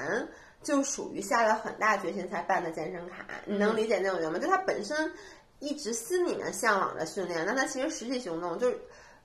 [0.61, 4.37] 就属于下了很大决心才办的健身卡，你能理解那种人吗？
[4.37, 5.11] 就他本身
[5.57, 8.79] 一直心里面向往着训练，但他其实实际行动就是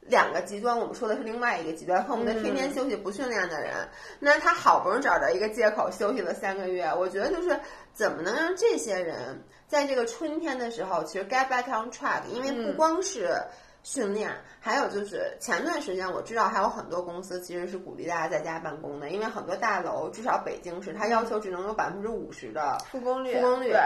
[0.08, 3.88] 两个极端，我们说的是另外一个极端，恨不得天天休息不训练的人，
[4.20, 7.58] 那他好不容易找着一个借口休息了三个月，我觉得就是
[7.92, 13.36] 怎么能让这些人在这个春天的时候，其实 get back on track，因为不光是
[13.82, 14.30] 训练，
[14.60, 23.80] 还有就是前段时间我知道还有很多公司其实是鼓励大家在家办公的，因为很多大楼，至少北京市，它要求只能有百分之五十的复工率，复工率对。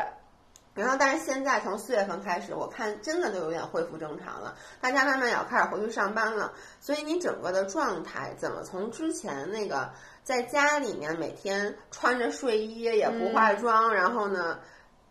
[0.73, 6.53] 然后，但是现在从四月份开始，我看真的都有点恢复正常了，大家慢慢也要开始回去上班了。
[6.79, 9.91] 所以你整个的状态怎么从之前那个
[10.23, 14.61] 在家里面每天穿着睡衣也不化妆，然后呢，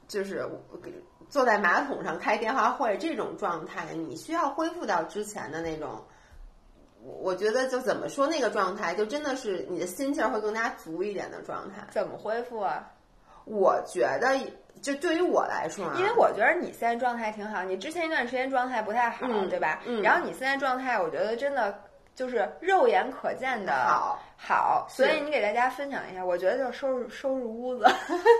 [0.08, 0.50] 就是
[1.30, 6.06] 坐在马桶上开电话会这种状态，你需要恢复到之前的那种。
[7.04, 11.86] 我我觉得就怎么说那个状态，就真的是你的心气儿会更加足一点的状态。
[11.92, 12.92] 怎么恢复啊？
[13.44, 14.40] 我觉得。
[14.82, 19.82] 就对于我来说，因为我觉得你现在状态挺好，你之前一段时间状态不太好，对吧？
[19.86, 20.02] 嗯。
[20.02, 21.78] 然后你现在状态，我觉得真的
[22.20, 24.86] 就是肉眼可见的好，好。
[24.90, 27.86] 所以你给大家分享一下，我觉得就是收拾收拾屋子。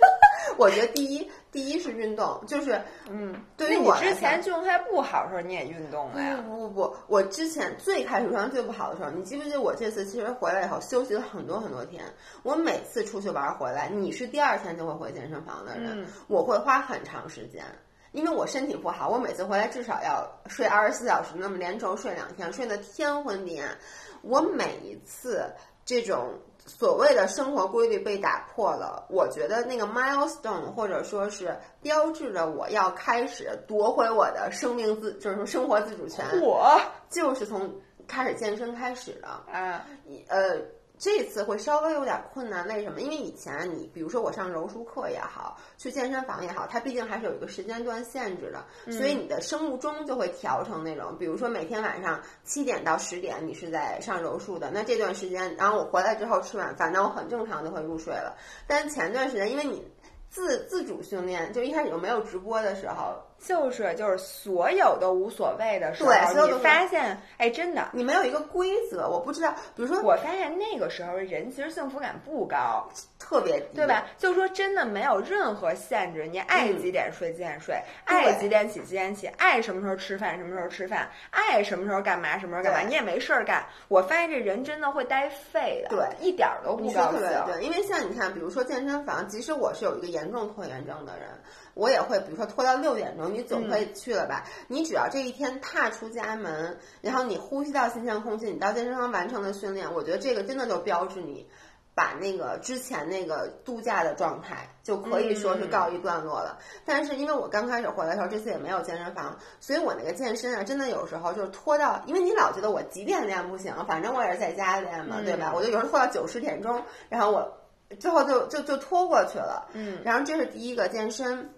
[0.58, 2.78] 我觉得第一，第一是运动，就是
[3.10, 6.44] 嗯，对于我之前状态不好的时候你也运动了呀？
[6.46, 12.04] 不不不，我之前最开始状态最不好的时候，你记不记得我这次其实回来以后休息了很多很多天？
[12.44, 17.64] 我每次出去玩回来，你是第二天就会回健身房的人，我会花很长时间，
[18.12, 23.78] 因为我身体不好，我每次回来至少要睡二十四小时，那么连轴睡两天，睡得天昏地暗。
[24.22, 25.46] 我每一次
[25.86, 26.34] 这种。
[26.66, 36.24] 所谓的生活规律被打破了，我觉得那个 milestone 或者说是标志着我要开始夺回我的生命自，就是说生活自主权。
[36.44, 36.80] 我
[37.10, 37.74] 就是从
[38.08, 39.84] 开始健身开始的啊，
[40.28, 40.60] 呃。
[41.00, 43.00] 这次会稍微有点困难，为什么？
[43.00, 58.36] 因为以前你比如说我上柔术课也好，去健身房也好，它毕竟还是有一个时间段限制的，所以你的生物钟就会调成那种，比如说每天晚上七点到十点你是在上柔术的，那这段时间，然后我回来之后吃晚饭，那我很正常就会入睡了。
[58.68, 59.90] 但前段时间因为你
[60.30, 63.16] 自自主训练，就一开始就没有直播的时候。
[63.40, 66.12] 就是就是所有都无所谓的时候，
[66.46, 69.54] 你发现哎，真的，你没有一个规则，我不知道。
[69.76, 72.88] 比如说，我发现那个时候人其实幸福感不高，
[73.18, 74.06] 特别低，对吧？
[74.18, 77.76] 就说真的没有任何限制，你爱几点睡几点睡，
[78.06, 83.66] 爱几点起几点起，爱什么时候吃饭什么时候吃饭，爱什么时候干嘛什么时候干嘛，你也没事儿干。
[83.88, 87.20] 我发现这人真的会呆废的，对，一点都不高兴。
[87.46, 91.30] 对，因为像你看，比如说健身房，即使我是有一个严重拖延症的人。
[91.74, 94.44] 我也会，比如说拖到六点钟，你总可以去了吧？
[94.68, 101.48] 你只要这一天踏出家门，然后你呼吸到新鲜空气，你到健身房完成了训练，我觉得这个真的就标志你
[101.96, 106.58] 把那个之前那个度假的状态就可以说是告一段落了。
[106.86, 115.52] 但是因为我刚开始回来的时候，这次也没有健身房，所以我那个健身啊，真的有时候就是拖到，因为你老觉得我几点练不行，反正我也是在家练嘛，对吧？
[115.54, 117.58] 我就有时候拖到九十点钟，然后我
[118.00, 119.68] 最后就就就拖过去了。
[119.74, 121.50] 嗯，然后这是第一个健身。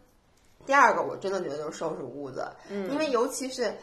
[0.66, 3.74] 第二个，我真的觉得就是收拾屋子，因为尤其是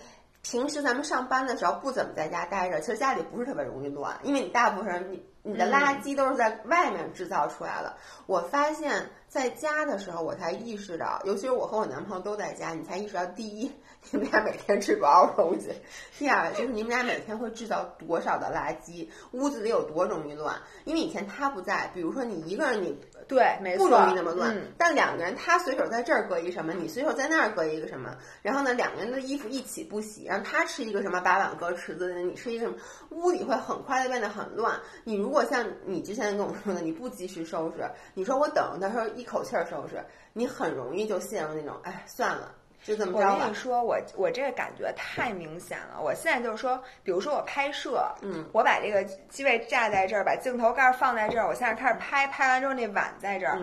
[0.43, 7.95] 平时咱们上班的时候不怎么在家待着，其实家里不是特别容易乱，因为你大部分人你你的垃圾都是在外面制造出来的。
[8.27, 13.73] 我发现在家的时候，我才意识到，尤其是我和我男朋友都在家，你才意识到，第一，
[14.11, 15.71] 你们俩每天吃多少东西；
[16.19, 20.55] 第二，就是你们俩每天会制造多少的垃圾，屋子里有多容易乱。
[20.85, 22.97] 因为以前他不在，比如说你一个人你。
[23.29, 24.57] 对，没错，不容易那么乱。
[24.79, 32.77] 但两个人，他随手在这儿搁一什么，你随手在那儿搁一个什么，然后呢，两个人的衣服一起不洗，然后他吃一个什么把碗搁池子里，你吃一个什么，
[33.11, 34.81] 屋里会很快的变得很乱。
[35.05, 40.03] 你如果像你之前跟我说的，你不及时收拾，你说我等，他说一口气儿收拾，
[40.33, 42.55] 你很容易就陷入那种，哎，算了。
[42.89, 46.01] 就这么着我跟你说，我我这个感觉太明显了。
[46.01, 53.61] 我现在就是说，比如说我拍摄，嗯，我把这个机位架在这儿，把镜头盖放在这儿，我现在开始拍，拍完之后那碗在这儿。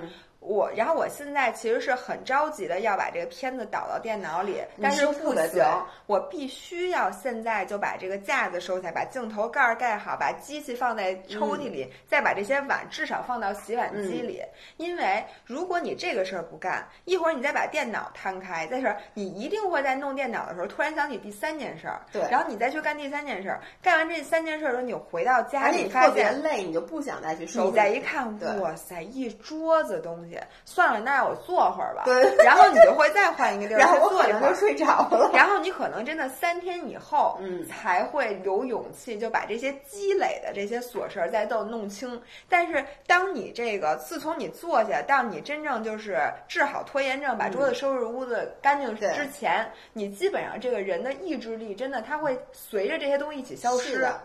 [0.48, 5.64] 我，然后我现在其实是很着急的要把这个片子导到电脑里，但是不行，
[6.06, 14.42] 我必须要现在就把这个架子收起来，把镜头盖儿盖好，把机器放在抽屉里，再把这些碗至少放到洗碗机里。
[14.78, 27.66] 因为如果你这个事儿不干，一会儿你再把电脑摊开，再是，你一定会在弄电脑的时候突然想起第三件事儿，对，然后你再去干第三件事儿，干完这三件事儿的时候，你回到家里特别累，你就不想再去收。
[27.66, 30.35] 你再一看，哇塞，一桌子东西。
[30.40, 32.04] 西，算了，那让我坐会儿吧。
[32.06, 34.60] 对，然后你就会再换一个地儿 然后我去坐一会儿可能就。
[34.60, 35.32] 睡着了。
[35.34, 42.22] 然后你可能真的三天以后，嗯才会有勇气就把这些积累的这些琐事儿再都弄清。
[42.50, 53.94] 但是当你这个自从你坐下到你真正就是治好拖延症，把桌子收拾屋子干净之前，你基本上这个人的意志力真的它会随着这些东西一起消失。
[53.94, 54.20] 是的，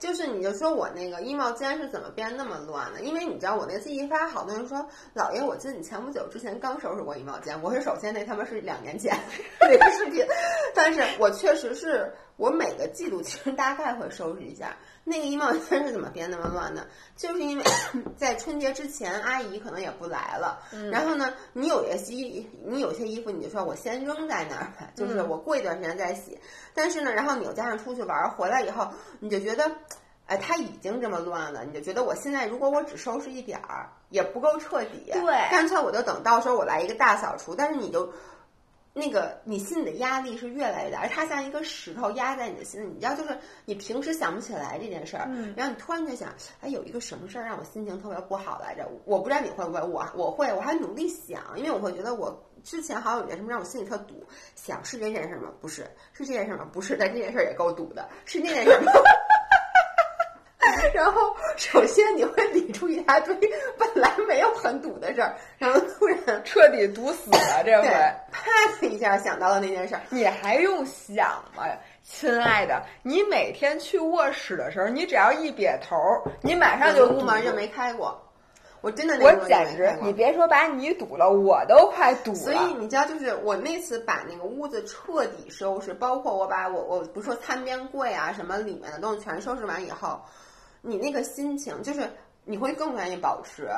[0.00, 3.02] 就是你就说我那个衣帽间是怎么变那么乱的？
[3.02, 4.78] 因为你知道我那次一发，好多人说
[5.14, 7.62] 姥爷，我记得你前不久之前刚收拾过衣帽间。
[7.62, 9.14] 我是首先那他妈是两年前
[9.60, 10.24] 那个视频，
[10.74, 12.10] 但是我确实是
[12.40, 14.74] 我每个季度其实大概会收拾一下。
[15.04, 16.86] 那个衣帽间是怎么变那么乱的？
[17.14, 17.64] 就是因为
[18.16, 20.58] 在春节之前，阿姨可能也不来了，
[20.90, 26.38] 然后呢，你有些衣，你有些衣服，你就说我先扔在那儿吧，就是我过一段时间再洗。
[26.72, 28.88] 但是呢，然后你又加上出去玩儿回来以后，
[29.18, 29.70] 你就觉得，
[30.26, 37.54] 哎，它已经这么乱了，你就觉得我现在如果我只收拾一点儿，也不够彻底，对干脆我就等到时候我来一个大扫除。
[37.54, 38.10] 但是你就。
[38.92, 42.86] 那个你心里的压力是越来越大，而它像一个石头压在你的心里。
[42.88, 48.88] 你知道，就是你平时想不起来这件事儿，嗯然后你突然就想，哎，有一个什么事儿让我心情特别不好来着？
[49.04, 54.26] 我不知道你会不会，我我会，我还努力想，因为我会觉得我之前好像有件什么让我心里特堵，
[54.56, 55.50] 想是这件事儿吗？
[55.60, 56.68] 不是，是这件事儿吗？
[56.72, 58.92] 不是，但这件事儿也够堵的，是那件事儿吗？
[60.94, 63.34] 然后，首先你会理出一大堆
[63.78, 67.88] 本来没有很堵的事儿，然后突然 彻底堵死了这回。，
[68.30, 68.50] 啪
[68.80, 71.64] 的一下想到了那件事儿，你还用想吗，
[72.02, 72.82] 亲爱的？
[73.02, 75.96] 你每天去卧室的时候，你只要一瘪头，
[76.42, 78.20] 你马上就屋门就没开过，
[78.80, 82.36] 我真的那我简直你别说把你堵了，我都快堵了。
[82.36, 90.20] 所以你知道，就是我那次把那个屋子彻底收拾，包括我把我我不说餐边柜啊什么里面的东西全收拾完以后，
[90.82, 92.08] 你那个心情就是
[92.44, 93.68] 你会更愿意保持。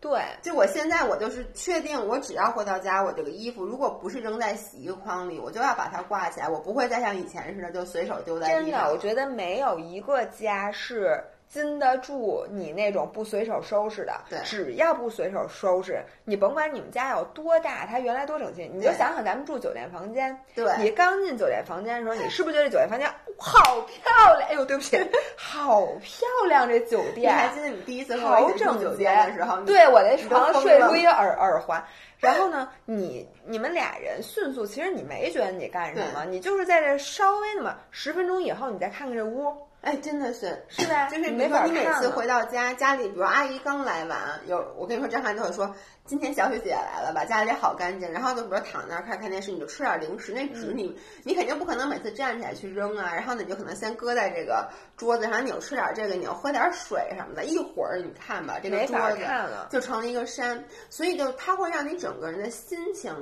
[0.00, 14.14] 对，就我现在我就是确定，我只要回到家，我这个衣服如果不是扔在洗衣筐里，我就要把它挂起来，我不会再像以前似的就随手丢在真的，我觉得没有一个家是经得住你那种不随手收拾的。
[14.30, 14.38] 对。
[14.42, 20.64] 只要不随手收拾，你甭管你们家有多大，它原来多整齐，你就想想咱们住酒店房间，对。
[20.78, 24.48] 你刚进酒店房间的时候，你是不是觉得酒店房间好漂亮？
[24.48, 24.96] 哎呦，对不起，
[25.36, 27.16] 好漂亮这酒店。
[27.16, 27.34] 你店。
[27.34, 31.84] 还记得你第一次好整洁酒店的时候，对我在床上睡出一个耳 耳环，
[32.18, 39.52] 然后呢，你你们俩人迅速，其实你没觉得你干什么，你就是在这稍微那么十分钟以后，你再看看这屋，
[39.82, 41.08] 哎，真的是是吧？
[41.08, 45.74] 就是没法你每次回到家，家里比如阿姨刚来完，有我跟你说，张涵都会说
[46.04, 48.10] 今天小雪姐来了吧，家里好干净。
[48.12, 59.26] 然后就比如躺那儿看看电视，你就吃点零食，那嗯纸你、你肯定不可能每次站起来去扔啊，然后你就可能先搁在这个桌子上，你又吃点这个，你又喝点水什么的，一会儿你看吧，这个桌子。
[59.68, 63.12] 就成了一个山，所以就它会让你整个人的心情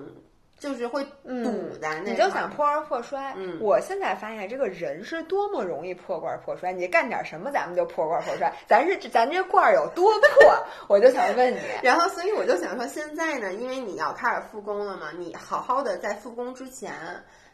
[0.61, 2.51] 就是会堵在那、嗯你就想。
[2.51, 3.35] 破罐破摔。
[3.37, 10.67] 嗯我现在发现这个人是多么容易破罐破摔，你干点什么咱们就破罐破摔，咱是咱这罐儿有多破？
[10.87, 16.93] 我就想问你， 然后，所以我就想说，现在呢，因为你要开始复工了嘛，你好好的在复工之前，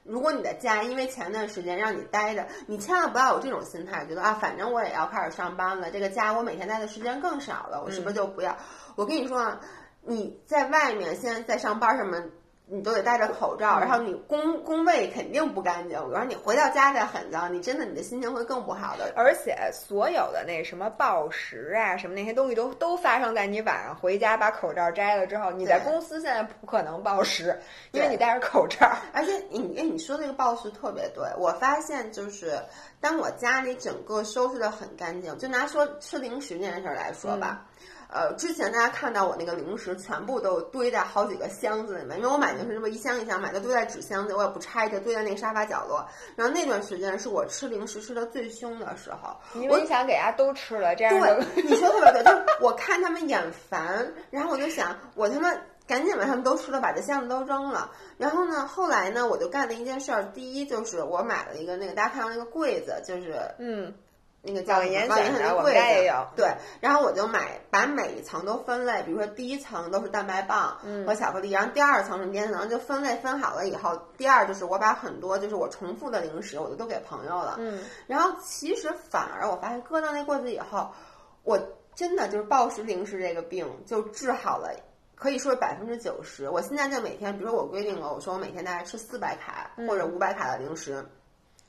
[0.02, 8.56] 如果你的家因为前段时间让你待着，你千万不要有这种心态，觉得啊，反正我也要开始上班了，这个家我每天待的时间更少了，我是不是就不要？
[8.96, 9.60] 我跟你说啊，
[10.02, 12.20] 你在外面现在在上班什么。
[12.68, 15.96] 你都得戴着口罩，然后你工工位肯定不干净。
[16.10, 19.12] 然后你回到家再很脏，你真的你的心情会更不好的。
[19.14, 25.52] 而且所有的那什么暴食啊，什么那些东西都都发生在你晚上回家把口罩摘了之后。
[25.52, 27.56] 你在公司现在不可能暴食，
[27.92, 28.90] 因为你戴着口罩。
[29.12, 32.58] 而且你，哎，你说这个暴食特别对，我发现就是
[33.00, 37.64] 当我家里整个收拾的很干净，就拿说吃零食这件事儿来说吧。
[38.16, 46.02] 呃，之前大家看到我那个零食全部都堆在好几个箱子里面，因为我买零食这么一箱一箱买，的堆在纸箱子，我也不拆它，堆在那个沙发角落。
[46.34, 55.52] 然后那段时间是我吃零食吃的最凶的时候，因为你想给大家都吃了，这样就对，你说特别对，就是我看他们眼烦，然后我就想，我他妈
[55.86, 57.92] 赶紧把他们都吃了，把这箱子都扔了。
[58.16, 63.92] 然后呢，后来呢，我就干了一件事儿，第一就是我买了一个那个大家看到那个柜子，就是嗯，
[64.46, 77.56] 那个叫往严往选的我们严的柜子，家也有对，然后我就买把每一层都分类，比如说第一层都是蛋白棒和巧克力，然后第二层是棉层，就分类分好了以后，第二就是我把很多就是我重复的零食，我就都给朋友了。
[77.58, 80.88] 嗯，然后其实反而我发现搁到那柜子以后，
[81.42, 81.58] 我
[81.94, 84.70] 真的就是暴食零食这个病就治好了。
[85.18, 86.50] 可以说是百分之九十。
[86.50, 91.02] 我现在就每天，比如说我规定了，我说我每天大概吃四百卡或者五百卡的零食，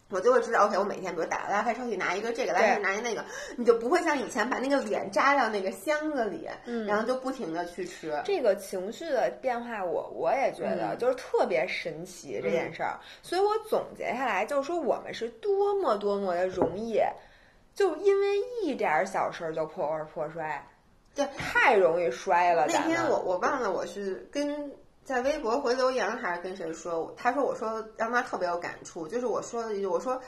[0.10, 3.26] 我就会知道，OK，我每天比如打拉开抽屉拿一个这个，拉开拿一个那个，
[3.58, 6.86] 你就不会像以前把那个脸扎到那个箱子里，嗯。
[6.86, 8.18] 然后就不停的去吃。
[8.24, 10.98] 这个情绪的变化我，我也觉得嗯。
[10.98, 17.02] 就是特别神奇这件事儿，所以我总结下来就是说，我们是多么多么的容易，
[17.76, 20.66] 就因为一点儿小事儿就破罐破摔，
[21.14, 22.66] 对，太容易摔了。
[22.68, 24.72] 那天我我忘了我是跟
[25.08, 30.20] 在微博回留言还是跟谁说，他说我说让他特别有感触，就是我说了一句，我说，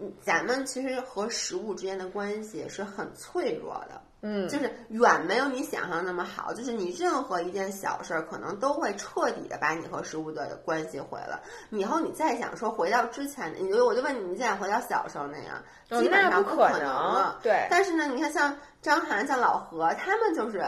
[0.00, 4.02] 嗯，咱们其实和食物之间的关系是很脆弱的。
[4.22, 11.40] 嗯，就是远没有你想象那么好，就是你任何一件小事儿，可能都会彻底的把你和食物的关系毁了。
[11.70, 17.38] 以后你再想说回到之前，你就我就问你，你再想回到小时候那样，哦基本上不可可能了。
[17.44, 20.64] 对，但是呢，你看像张涵、像老何，他们就是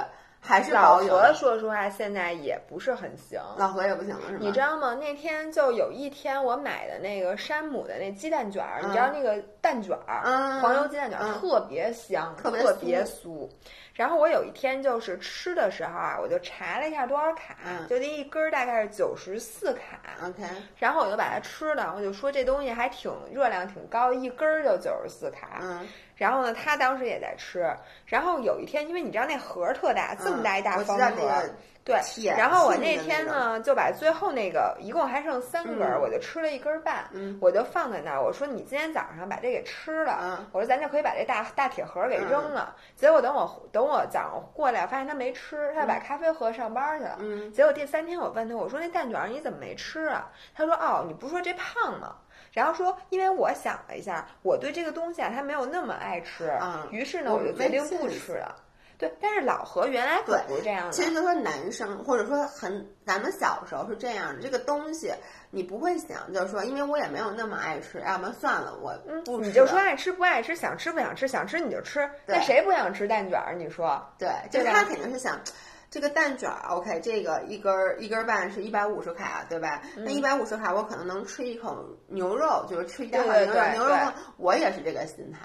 [0.49, 3.39] 还是老何说实话现在也不是很行。
[3.59, 4.39] 老何也不行了，是吗？
[4.41, 4.95] 你知道吗？
[4.95, 13.47] 那天就有一天我买的那个山姆的那鸡蛋卷儿，你知道那个蛋卷儿，嗯黄油鸡蛋卷儿、嗯特别香，特别别酥。
[13.99, 19.99] 然后我有一天就是吃的时候啊，我就查了一下多少卡，嗯就那一根儿大概是九十四卡。
[20.25, 20.45] OK，
[20.79, 25.59] 然后我就把它吃了，我就说这东西还挺热量挺高，一根儿就九十四卡。
[25.63, 25.85] 嗯，
[26.15, 27.69] 然后呢，他当时也在吃。
[28.07, 31.43] 然后有一天，因为你知道那盒儿特大，这么大一大方盒
[31.89, 31.99] 对。
[32.37, 38.23] 然后我那天，呢，就把最后那个一共还剩三根我就吃了一根儿半，嗯我就放在那儿。
[38.23, 42.77] 我说你今天早上把这给吃了，嗯我说咱就可以把这大大铁盒儿给扔了。
[42.95, 47.17] 结果等我等我早上过来，发现他没吃，他把咖啡喝上班去了。
[47.21, 50.31] 嗯结果第三天我问他，我说那蛋卷儿你怎么没吃啊？
[50.55, 52.15] 他说哦，你不是说这胖吗？
[52.53, 58.55] 然后说，因为我想了一下，我对这个东西啊，他没有那么爱吃，嗯于是呢，我我就决定不吃了。
[58.99, 60.93] 对，但是老何原来可不是这样的。
[60.93, 65.13] 其实就说男生，或者说很，咱们小时候是这样的，这个东西
[65.51, 69.47] 你不会想，就是说，因为我也没有那么爱吃，要么算了，我嗯不，吃。
[69.47, 72.11] 你就说爱吃不爱吃，想吃不想吃，想吃你就吃。
[72.27, 73.55] 那谁不想吃蛋卷儿？
[73.55, 74.05] 你说？
[74.19, 75.41] 对，就他肯定是想。
[75.91, 79.81] 这个蛋卷儿，OK，这个一根儿一根儿半是一百五十卡，对吧？
[79.97, 83.63] 嗯那一百五十卡，我可能能吃一口牛肉，就是吃一大块牛肉。
[83.73, 85.39] 牛肉，我也是这个心态。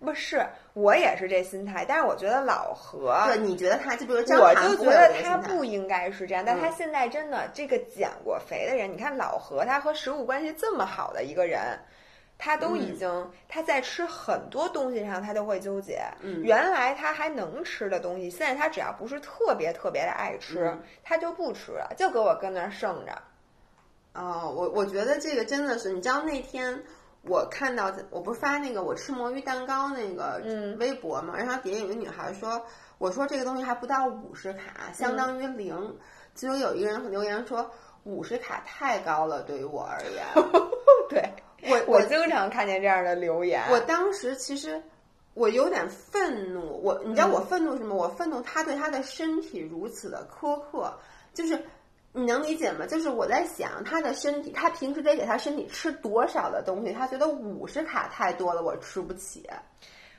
[0.00, 0.44] 不是，
[0.80, 11.78] 我也是这心态，但是我觉得老何，对，你觉得他就比如张我就觉得他不应该是这样，但他嗯现在真的这个减过肥的人，你看老何，他和食物关系这么好的一个人。
[12.42, 16.00] 他都已嗯经，他在吃很多东西上，他都会纠结。
[16.22, 23.12] 嗯原来他还能吃的东西，现在他只要不是特别特别的爱吃，嗯他就不吃了，就给我跟那儿剩着。
[24.14, 26.82] 哦，我我觉得这个真的是，你知道那天
[27.22, 30.76] 我看到，我不是发那个我吃魔芋蛋糕那个嗯。
[30.78, 32.60] 微博嘛，然后底下有个女孩说，
[32.98, 35.96] 我说这个东西还不到五十卡，相当于零，
[36.34, 37.70] 结果有一个人留言说
[38.04, 40.24] 五十卡太高了，对于我而言，
[41.10, 41.22] 对
[41.70, 43.62] 我我经常看见这样的留言。
[43.70, 44.82] 我当时其实
[45.34, 47.32] 我有点愤怒，我你知道嗯。
[47.32, 47.94] 我愤怒什么？
[47.94, 50.90] 我愤怒他对他的身体如此的苛刻，
[51.34, 51.62] 就是
[52.12, 52.86] 你能理解吗？
[52.86, 56.92] 就是我在想他的身体，他平时得给他身体吃多少的东西？
[56.92, 59.48] 他觉得五十卡太多了，我吃不起。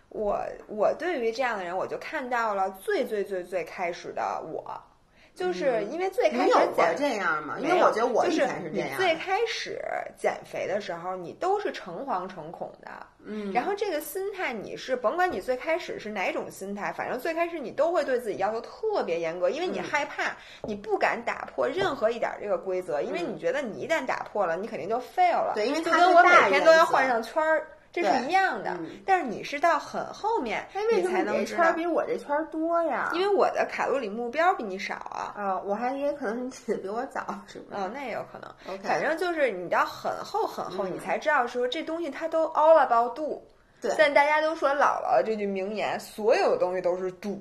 [0.10, 4.82] 我我对于这样的人，我就看到了最最最最开始的我，
[5.34, 7.56] 就是因为最开始减这样吗？
[7.60, 8.90] 因为我觉得我以前是这样。
[8.98, 9.82] 最开始
[10.18, 12.92] 减肥的时候，你都是诚惶诚恐的。
[13.24, 25.54] 嗯，然后这个心态，你是甭管你最开始是哪种心态，反正最开始你都会对自己要求特别严格，因为你嗯害怕，你不敢打破任何一点这个规则，因为嗯你觉得你一旦打破了，你肯定就 fail 了。
[25.56, 27.68] 对因为就跟我每天都要换上圈儿。
[27.92, 33.12] 这是一样的，嗯但是你是到很后面，你才能圈儿，比我这圈儿多呀？
[33.14, 35.34] 因为我的卡路里目标比你少啊。
[35.36, 37.78] 啊、我还以为可能是你起的比我早，是不是？
[37.82, 38.78] 嗯，那也有可能。
[38.80, 43.42] 反正就是你到很后很后，嗯你才知道说这东西它都 all about do。
[43.82, 47.38] 对但大家都说姥姥这句名言，所有的东西都是 do。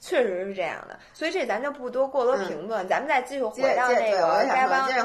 [0.00, 5.02] 确实是这样的，所以这咱就不多过多评论，咱们再继续回到那个该帮该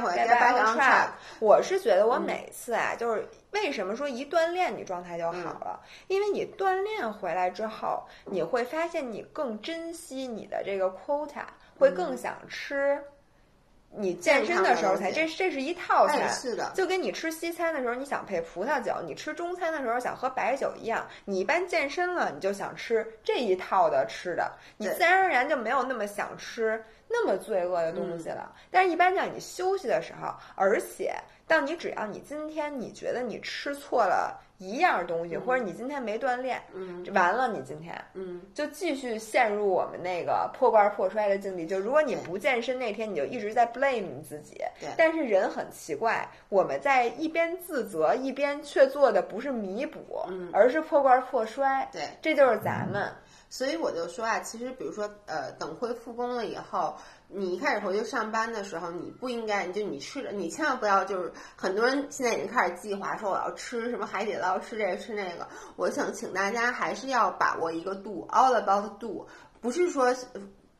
[0.51, 1.07] 帮 track。
[1.39, 11.45] 我是觉得我每次啊，就是为什么说一锻炼你状态就好了，因为你锻炼回来之后，你会发现你更珍惜你的这个 quota，
[11.79, 13.01] 会更想吃。
[13.95, 21.07] 你健身的时候才，这这是一套餐，哎，是的，就跟你吃西餐的时候，你想配葡萄酒；你吃中餐的时候想喝白酒一样。
[21.25, 28.51] 你一般健身了，你就想吃这一套的吃的，你自然而然就没有那么想吃那么罪恶的东西了。
[28.71, 31.13] 但是，一般在你休息的时候，而且
[31.53, 41.67] 当你只要你今天你觉得你吃错了一样东西，或者你今天没锻炼，嗯完了，你今天嗯就继续陷入我们那个破罐破摔的境地。
[41.67, 44.55] 就如果你不健身那天，你就一直在 blame 你自己。
[44.79, 51.87] 对但是人很奇怪，我们在一边自责，一边却做的不是弥补，嗯而是破罐破摔。
[51.91, 53.11] 对，这就是咱们。
[53.49, 56.95] 所以我就说啊，其实比如说，呃，等会复工了以后，
[57.27, 65.47] 你一开始回去上班的时候，你不应该，就你吃的，你千万不要就是很多人现在已经开始计划说我要吃什么海底捞，吃这个吃那个。
[65.75, 69.27] 我想请大家还是要把握一个度，all about 度，
[69.61, 70.15] 不是说。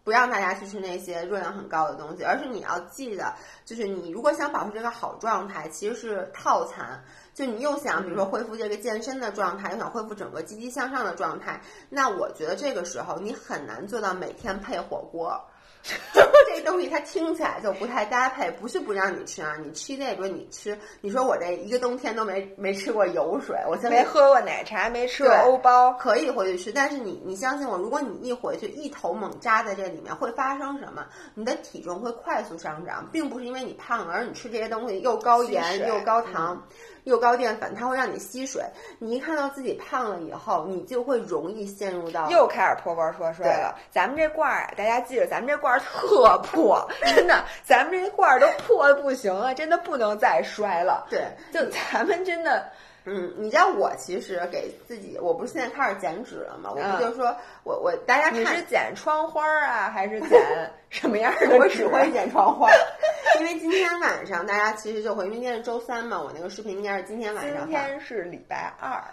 [0.06, 3.34] 不让大家去吃那些热量很高的东西，而是你要记得，
[3.64, 7.02] 就是你如果想保持这个好状态，其实是套餐。
[7.34, 15.42] 就你又想，比如说恢复这个健身的状态，又想恢复整个积极向上的状态，那我觉得这个时候你很难做到每天配火锅。
[16.56, 31.06] 这东西它听起来就不太搭配，不是不让你吃啊，你吃那个你吃，你说我这一个冬天都没没吃过油水，我现在没喝过奶茶，没吃过欧包，可以回去吃，但是你你相信我，如果你一回去一头猛扎在这里面，会发生什么？
[31.34, 36.64] 你的体重会快速上涨，并不是因为你胖了，而你吃这些东西又高盐又高糖。
[37.04, 38.64] 又高淀粉，它会让你吸水。
[39.00, 43.76] 你一看到自己胖了以后，你就会容易陷入到又开始破罐破摔了。
[43.92, 51.06] 咱们这罐儿啊，大家记着，咱们这罐儿特破，真的，咱们这罐儿都破的不行了，真的不能再摔了。
[51.10, 52.72] 对，就咱们真的。
[53.06, 56.72] 嗯，你知道我其实给自己，我不是现在开始减脂了吗？
[56.74, 60.40] 我嗯不就说我我大家看你是剪窗花啊，还是剪
[60.90, 61.58] 什么样的？
[61.58, 62.70] 我只会剪窗花，
[63.40, 69.04] 因为今天晚上大家其实就会，因为今天是周三嘛，我那个视频应该是今天晚上今天是礼拜二。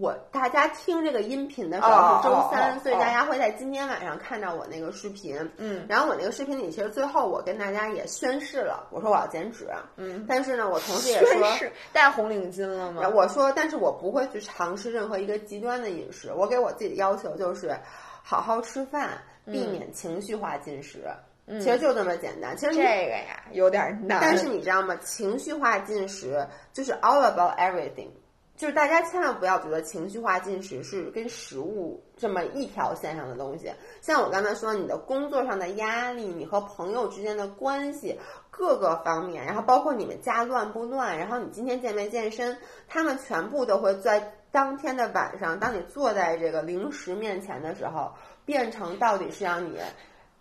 [0.00, 5.38] 我大家听这个音频的时候是周三，所以大家会在今天晚上看到我那个视频。
[5.56, 9.68] 嗯，然后我那个视频里，其实最后我跟大家也宣誓了，我说我要减脂。
[9.96, 13.08] 嗯，但是呢，我同时也说，是戴红领巾了吗？
[13.08, 16.32] 我说，但是我不会去尝试任何一个极端的饮食。
[16.34, 17.76] 我给我自己的要求就是
[18.22, 19.10] 好好吃饭，
[19.44, 21.04] 避免情绪化进食。
[21.46, 22.56] 嗯、其实就这么简单。
[22.56, 24.18] 其实这个呀有点难。
[24.20, 24.96] 但是你知道吗？
[24.96, 28.08] 情绪化进食就是 all about everything。
[28.56, 33.68] 就是大家千万不要觉得情绪化进食是跟食物这么一条线上的东西。
[34.00, 38.16] 像我刚才说，你的工作上的压力，你和朋友之间的关系，
[38.50, 48.12] 各个方面，然后包括你们家乱不乱，然后你今天健没健身，他们全部都会在当天的晚上，当你坐在这个零食面前的时候，
[48.44, 49.80] 变成到底是让你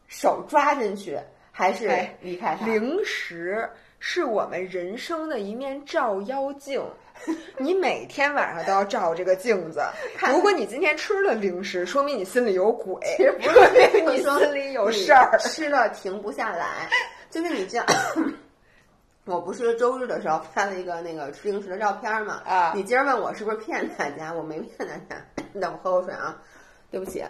[0.07, 1.19] 手抓进去，
[1.51, 1.89] 还是
[2.21, 2.67] 离开它？
[2.67, 6.79] 零食是我们人生的一面照妖镜。
[7.57, 9.81] 你每天晚上都要照这个镜子。
[10.29, 12.99] 如果你今天吃了零食，说明你心里有鬼，
[13.39, 16.89] 说明你心里有事儿，吃了停不下来。
[17.29, 17.85] 就是你这样，
[19.25, 22.41] 我不是周日的时候拍了一个那个吃零食的照片嘛？
[22.45, 25.25] 啊，你今儿问我是不是骗大家，我没骗大家。
[25.53, 26.37] 你等我喝口水啊，
[26.91, 27.23] 对不起。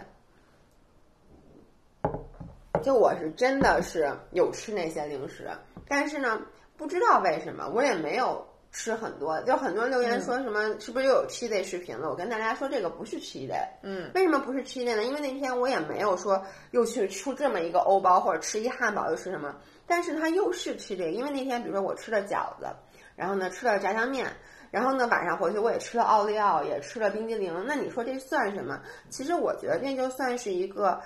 [2.82, 5.48] 就我是真的是有吃那些零食，
[5.88, 6.40] 但是呢，
[6.76, 8.46] 不知道为什么我也没有。
[8.74, 12.10] 吃很多，就很多人留言说什么、嗯、是不是又有 cheat day 视频了？
[12.10, 15.04] 我跟大家说这个不是 cheat day，嗯，为什么不是 cheat day 呢？
[15.04, 19.54] 因为那天我也没有说又去出这么一个欧包或者吃一汉堡又吃什么，
[19.86, 22.66] 但是它又是 cheat day，因为那天比如说我吃了饺子，
[23.14, 24.26] 然后呢吃了炸酱面，
[24.72, 28.80] 然后呢晚上回去我也吃了奥利奥，也吃了冰激凌，那你说这算什么？
[29.08, 31.00] 其实我觉得这就算是一个。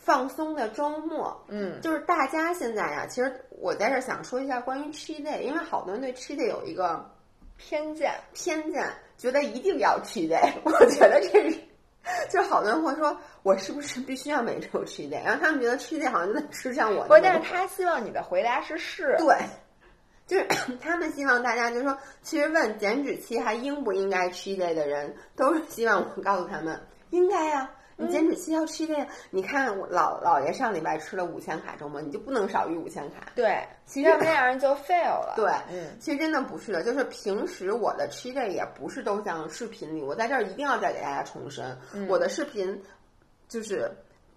[0.00, 7.04] 放松的周末，嗯，就是大家现在呀，其实我在这想说一下关于 cheat day，因为好多人对 cheat day 有一个
[7.56, 8.86] 偏见，偏见，
[9.16, 10.52] 觉得一定要 cheat day。
[10.62, 11.58] 我觉得这是，
[12.30, 15.22] 就是好多人会说，我是不是必须要每周 cheat day？
[15.24, 17.04] 然后他们觉得 cheat day 好像就能吃上我。
[17.08, 19.36] 不，但是他希望你的回答是是，对，
[20.26, 20.46] 就是
[20.80, 26.80] 他们希望大家就是说，其实问减脂期还应不应该 cheat day 的人，都是希望我告诉他们
[27.10, 27.74] 应该呀、啊。
[28.00, 33.32] 你减脂期要吃这个，你看我老姥爷上礼拜吃了五千卡周末，你就不能少于五千卡。
[33.34, 35.32] 对， 其实那样人就 fail 了。
[35.34, 42.80] 对，嗯，其实真的不是的，就是平时我的吃这也不是都像视频里，我在这儿一定要再给大家重申，嗯、我的视频
[43.48, 43.90] 就是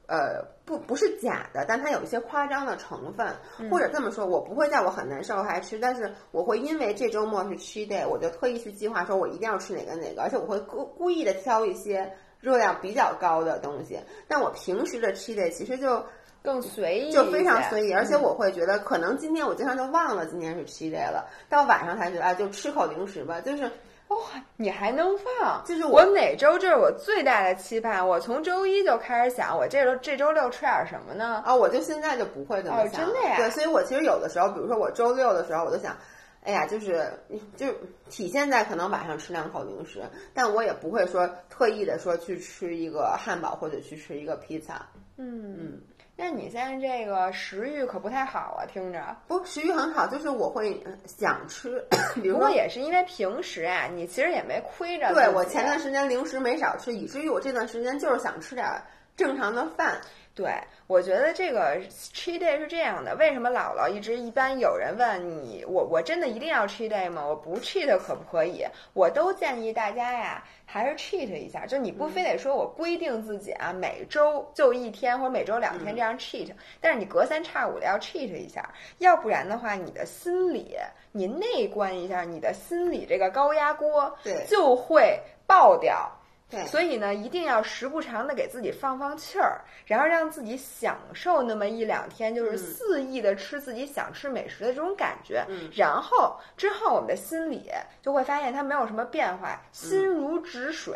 [0.08, 3.28] 呃不不是假的，但它有一些夸张的成分，
[3.60, 12.12] 嗯、或者这么说，我不会在我很难受还吃，但是我会因为这周末是 cheat day，我就特意去计划说我一定要吃哪个哪个，而且我会故故意的挑一些。
[12.42, 16.04] 热量比较高的东西，但我平时的 cheat day 其实就
[16.44, 23.64] 更随意，就非常随意，而且嗯我会觉得，可能今天我经常就忘了今天是 cheat day 了，到晚上才觉得啊，就吃口零食吧，就是
[24.08, 24.20] 哇、哦，
[24.58, 25.64] 你还能放？
[25.64, 31.44] 就是我每周这是我最大的期盼，我从周一就开始想，我这周这周六吃点什么呢？
[31.46, 33.38] 啊，我就现在就不会这么想，哦、真的呀？
[33.38, 35.96] 对，所以我其实有的时候，比如说我周六的时候，我就想。
[36.44, 37.12] 哎呀，就是
[37.56, 37.68] 就
[38.10, 44.88] 体现在可能晚上吃两口零食，但我也不会说特意的说去吃一个汉堡或者去吃一个披萨。
[45.18, 45.82] 嗯嗯，
[46.16, 49.16] 那你现在这个食欲可不太好啊，听着。
[49.28, 51.86] 不，食欲很好，就是我会想吃，
[52.16, 55.14] 不过也是因为平时啊，你其实也没亏着。
[55.14, 58.68] 对我前段时间零食没少吃，以至于我这段时间就是想吃点
[59.16, 60.02] 正常的饭。
[60.34, 60.50] 对，
[60.88, 61.78] 我觉得这个
[62.14, 63.14] cheat day 是这样的。
[63.16, 67.26] 为什么姥姥一直一般有人问你，我我真的一定要 cheat day 吗？
[67.26, 68.66] 我不 cheat 可不可以？
[68.94, 71.66] 我都建议大家呀，还是 cheat 一下。
[71.66, 78.68] 就你不非得说我规定自己啊，每周就一天或者每周两天这样 cheat，但是你隔三差五的要 cheat 一下，
[79.00, 80.78] 要不然的话，你的心理
[81.12, 86.10] 你内观一下，你的心理这个高压锅对就会爆掉。
[86.52, 95.46] 对，所以呢，一定要时不常的给自己放放气儿，然后让自己享受那么一两天，就是肆意的吃自己想吃美食的这种感觉。
[95.48, 97.72] 嗯，然后之后我们的心理
[98.02, 100.94] 就会发现它没有什么变化，心如止水，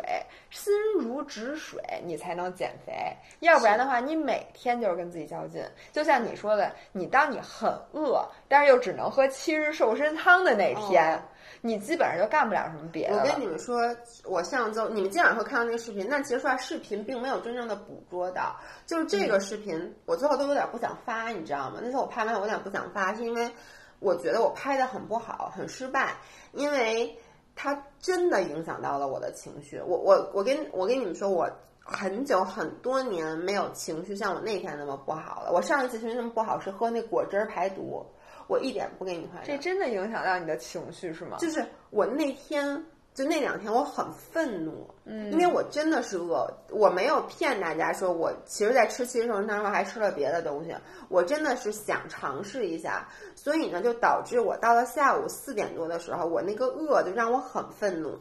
[0.50, 2.92] 心如止水，你才能减肥。
[3.40, 5.64] 要不然的话，你每天就是跟自己较劲。
[5.90, 11.18] 就像你说的，你当你很饿，但是又只能喝七日瘦身汤的那天。
[11.66, 13.16] 你基本上就干不了什么别的。
[13.16, 13.80] 我跟你们说，
[14.24, 18.54] 我上周你们今晚会看到那个视频，但其实说实话，视频并没有真正的捕捉到。
[18.86, 21.80] 就是这个视频，我最后都有点不想发，你知道吗？
[21.82, 23.50] 那时候我拍完，我有点不想发，是因为
[23.98, 26.14] 我觉得我拍的很不好，很失败，
[26.52, 27.16] 因为
[27.54, 29.80] 它真的影响到了我的情绪。
[29.80, 31.50] 我我我跟我跟你们说，我
[31.80, 35.52] 很久很多年没有情绪像我那天那么不好了。
[35.52, 38.04] 我上一次情绪那么不好是喝那果汁儿排毒。
[38.48, 41.36] 我一点不给你夸张，这真的影响到你的情绪是吗？
[41.38, 42.84] 就是我那天
[43.14, 50.74] 就那两天我很愤怒，嗯，因为我真的是饿，我没有骗大家说我其实，在吃七十生汤时候还吃了别的东西，
[51.08, 58.18] 我真的是想尝试一下，所以呢，就导致我到了下午四点多的时候，我那个饿就让我很愤怒，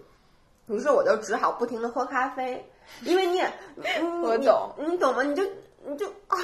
[0.67, 2.65] 于是我就只好不停的喝咖啡，
[3.01, 3.51] 因为你也，
[4.23, 5.23] 我懂，你懂吗？
[5.23, 5.43] 你就
[5.85, 6.37] 你就啊。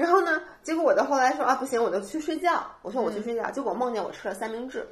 [0.00, 0.40] 然后呢？
[0.62, 2.64] 结果我就后来说啊，不行，我就去睡觉。
[2.80, 3.50] 我说我去睡觉。
[3.50, 4.86] 结果梦见我吃了三明治，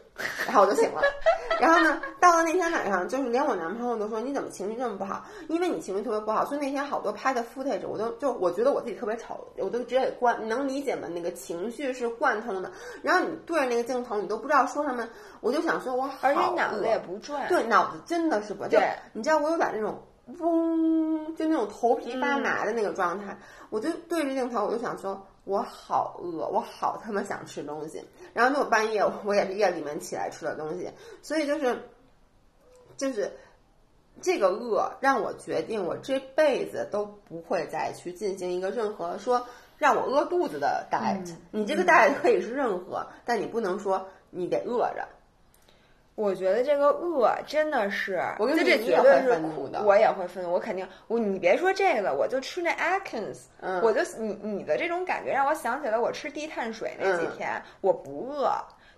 [0.46, 1.00] 然后我就醒了。
[1.58, 5.24] 然后呢，到了那天晚上，就是连我男朋友都说你怎么情绪这么不好？
[5.48, 10.38] 因为你情绪特别不好，所以那天好多拍的 footage 我都就我觉得我自己特别丑，我都直接给关。
[10.42, 11.08] 你能理解吗？
[11.08, 12.70] 那个情绪是贯通的。
[13.02, 15.08] 然后你对着那个镜头，你都不知道说什么。
[15.40, 17.48] 我就想说，我好，而且脑子也不转。
[17.48, 18.92] 对，脑子真的是不对。
[19.14, 20.02] 你知道我有点那种。
[20.38, 23.38] 嗡，就那种头皮发麻的那个状态，
[23.70, 28.04] 我就对着镜头，我就想说，我好饿，我好他妈想吃东西。
[28.34, 30.90] 然后那我半夜，我也是夜里面起来吃的东西，
[31.22, 31.82] 所以就是，
[32.98, 33.32] 就是
[34.20, 39.46] 这个饿让我决定，我这辈子都不会再去进行一个任何说
[39.78, 41.34] 让我饿肚子的 diet。
[41.50, 45.08] 你这个 diet 可以是任何，但你不能说你得饿着。
[46.18, 50.52] 我觉得这个饿真的是，我跟这绝对是苦的，我也会愤怒。
[50.52, 53.42] 我肯定，我你别说这个了，我就吃那 Atkins，
[53.82, 58.50] 我就你你的这种感觉让我想起来我吃低碳水那几天，我不饿，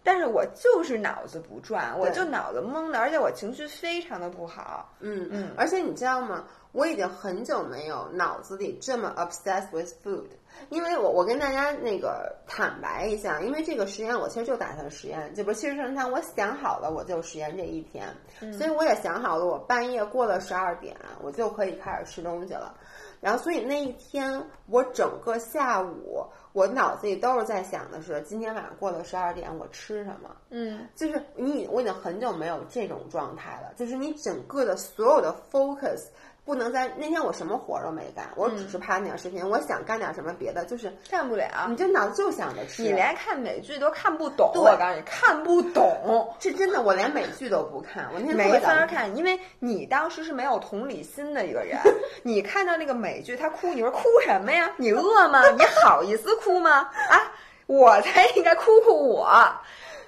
[0.03, 4.91] 但是我就是脑子不转，我就脑子懵的，而且我情绪非常的不好。
[5.01, 6.47] 嗯嗯，而且你知道吗？
[6.73, 10.29] 我已经很久没有脑子里这么 obsessed with food。
[10.68, 18.06] 因为我我跟大家那个坦白一下，因为这个实验我其实就打算实验，这不其实正常，我想好了我就实验这一天，
[18.52, 22.74] 所以我也想好了，我半夜过了十二点，我就可以开始吃东西了。
[23.20, 30.34] 然后所以那一天我整个下午，我脑子里都是在想的是今天晚上过了十二点我吃什么。
[30.48, 36.06] 嗯，就是你我已经很久没有这种状态了，就是你整个的所有的 focus。
[36.45, 39.49] 不能在那天我什么活儿都没干，我只是拍那个视频。
[39.49, 41.66] 我想干点什么别的，就是干不了。
[41.68, 44.51] 你这脑子就想着吃，你连看美剧都看不懂。
[44.55, 46.80] 我告诉你，看不懂，这真的。
[46.80, 51.78] 我连美剧都不看，我那天没法看，因为你当时是没有同理心的一个人。
[52.24, 54.70] 你看到那个美剧，他哭，你说哭什么呀？
[54.78, 55.43] 你饿吗？
[55.57, 56.88] 你好意思哭吗？
[57.11, 57.32] 啊，
[57.66, 59.30] 我才应该哭哭我。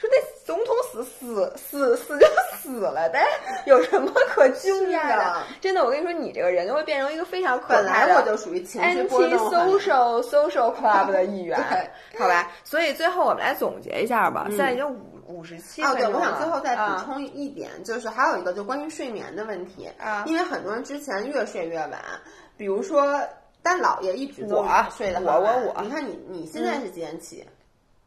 [0.02, 2.26] 说那总统死死死死就
[2.56, 3.24] 死了呗，
[3.66, 5.42] 有什么可惊讶的？
[5.60, 11.56] 真的，我跟你说，你这个人就会变成一个非常可本来我就属于情绪波动 social social club 的一员，
[12.18, 12.50] 好吧？
[12.64, 14.46] 所以最后我们来总结一下吧。
[14.48, 14.98] 现在已经五
[15.28, 16.08] 五十七分钟了。
[16.10, 22.00] 对，我想最后再补充一点，就是还有一个就关于睡眠的问题啊，因为很多人之前越睡越晚，
[22.56, 23.20] 比如说，
[23.62, 27.46] 但姥爷一直我睡的我我我，你看你你现在是几点起？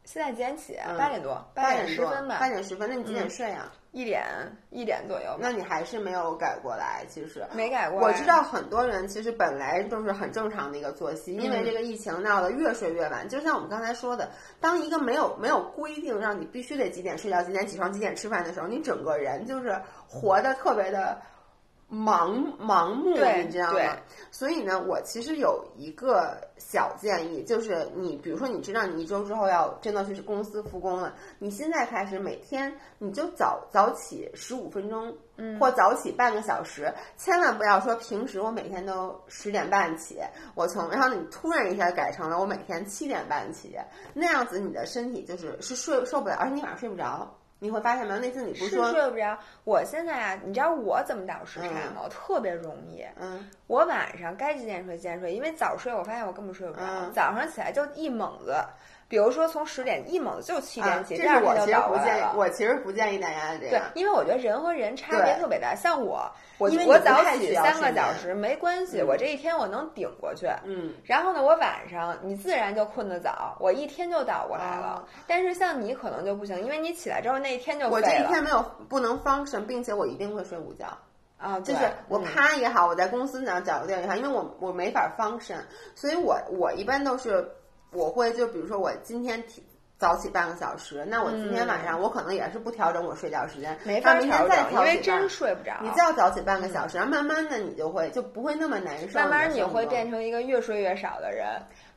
[0.06, 0.78] 现在几点起？
[0.88, 2.88] 嗯八点多，八点十分吧，八点十分。
[2.90, 3.72] 那你几点嗯睡啊？
[3.92, 4.26] 一点
[4.72, 5.38] 一点左右。
[5.40, 7.46] 那你还是没有改过来，其实。
[7.54, 8.08] 没改过来。
[8.08, 13.28] 我知道很多人其实本来都是很正常的一个作息，因为嗯这个疫情闹得越睡越晚。
[13.28, 14.30] 就像我们刚才说的，
[14.60, 21.18] 当一个没有没有规定让你必须得几点睡觉、几点起床、几点吃饭的时候，你整个人就是活得特别的
[21.92, 23.98] 盲盲目，对你知道吗？
[24.32, 40.20] 所以呢，我其实有一个小建议，就是你比如说你知道你一周之后要真的去公司复工了，你现在开始每天你就早早起十五分钟，嗯或早起半个小时，千万不要说平时我每天都十点半起，
[40.56, 43.78] 我从然后你突然一下改成了我每天七点半起，
[44.14, 47.32] 那样子你的身体就是是睡受不了，而且你晚上睡不着。
[47.60, 48.20] 你会发现没有？
[48.20, 49.38] 那次你不是睡不着。
[49.64, 52.02] 我现在啊，你知道我怎么倒时差吗？
[52.04, 53.04] 我特别容易。
[53.20, 58.56] 嗯我晚上该几点睡几点睡，因为早睡我发现我根本睡不着，嗯早上起来就一猛子，
[59.08, 61.80] 比如说从十点一猛就七啊点起，这是我其实。
[61.88, 65.76] 不建议我其实不建议大家这对样。，因为我觉得人和人差别特别大。
[65.76, 70.48] 像我，我因为我早起三个小时没关系，嗯我这一天我能顶过去。
[70.64, 75.04] 嗯，然后呢，我晚上你自然就困得早，我一天就倒过来了。
[75.04, 80.86] 哦但是像你可能就不行，因为你起来之后那一天就我这一天没有不能 function，并且我一定会睡午觉。
[81.38, 85.60] 啊，对就是我嗯趴也好，我在公司呢找个地儿也好，因为我我没法 function，
[85.94, 87.48] 所以我我一般都是
[87.96, 89.64] 我会就比如说我今天提
[89.98, 95.80] 早起半个小时，那我今天晚上我可能也是不调整我睡觉时间，嗯没法那明天调整，因再调起为真睡不着。
[95.82, 101.48] 你就要早起半个小时，然后慢慢的你就会就不会那么难受，慢慢你会变成一个越睡越少的人。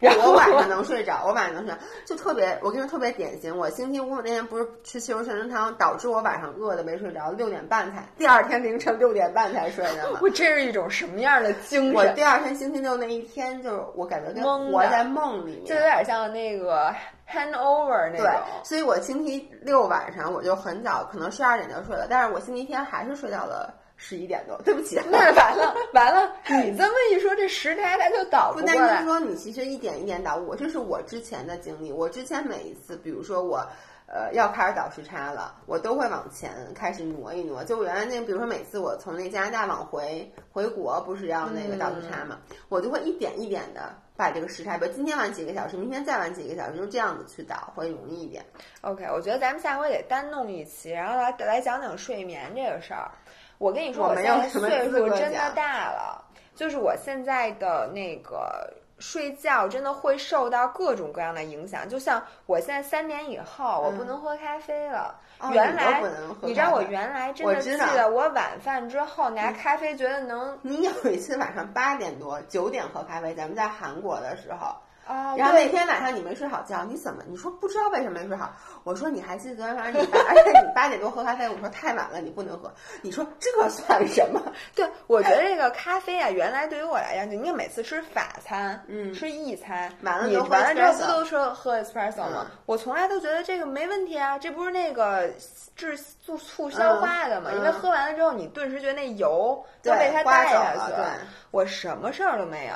[0.25, 3.57] 我晚上能睡着，我晚上能睡着，就特别，我跟你说特别典型。
[3.57, 10.21] 我星期五那天不是吃西湖圣人汤，导致我晚上饿的没睡着，六点半才，第二天凌晨六点半才睡的嘛。
[10.23, 11.95] 我这是一种什么样的精神？
[11.95, 15.81] 我第二天星期六那一天，就是我感觉跟活在梦里面就有。
[15.81, 16.95] 点像那个
[17.29, 24.57] handover 那对种。，所以我星期六晚上我就很早，可能十二点就睡了，但是我星期天还是睡到了十一点多。
[24.65, 26.33] 对不起，那完了 完了，
[26.65, 28.75] 你这么一说，这时差它就倒不过来。
[28.75, 31.93] 单是说你其实一点一点倒，我这是我之前的经历。
[31.93, 33.63] 我之前每一次，比如说我。
[34.11, 37.63] 呃，要开始倒时差了，我都会往前开始挪一挪。
[37.63, 42.39] 就我原来那，比如说每次我从那加拿大往回回国，不是要那个倒时差嘛，
[42.71, 48.43] 我就会一点一点的把这个时差，比如今天晚几个小时，明天再晚几个小时，就这样子去倒，会容易一点。
[48.81, 53.11] OK，我觉得咱们下回得单弄一期，然后来来讲讲睡眠这个事儿。
[53.59, 61.89] 我跟你说，我我现在没有什么岁数真的大了，就是我现在的那个睡觉真的会受到各种各样的影响。
[61.89, 65.15] 就像我现在三点以后，我不能喝咖啡了。
[65.41, 66.03] 哦原来
[66.43, 74.75] 你知道我原来真的记得，我晚饭之后拿咖啡，觉得能你有一次晚上八点多、九点喝咖啡，咱们在韩国的时候，
[75.09, 77.23] 啊，然后那天晚上你没睡好觉，你怎么？
[77.27, 78.53] 你说不知道为什么没睡好？
[78.85, 82.71] 我说你还记得昨天晚上你八， 而且你八点多喝咖啡，我说太晚了，你不能喝。
[83.01, 84.41] 你说这算什么？
[84.77, 92.47] 对，我觉得这个咖啡啊，原来对于我来讲，就你每次吃法餐，嗯吃意餐，完了你完了之后不都说喝 espresso 吗？
[92.51, 95.27] 嗯我从来都觉得这个没问题啊，这不是那个
[95.75, 97.49] 治促促消化的嘛？
[97.53, 101.05] 嗯因为喝完了之后，你顿时觉得那油都被它带下去了对
[101.51, 102.75] 我什么事儿都没有。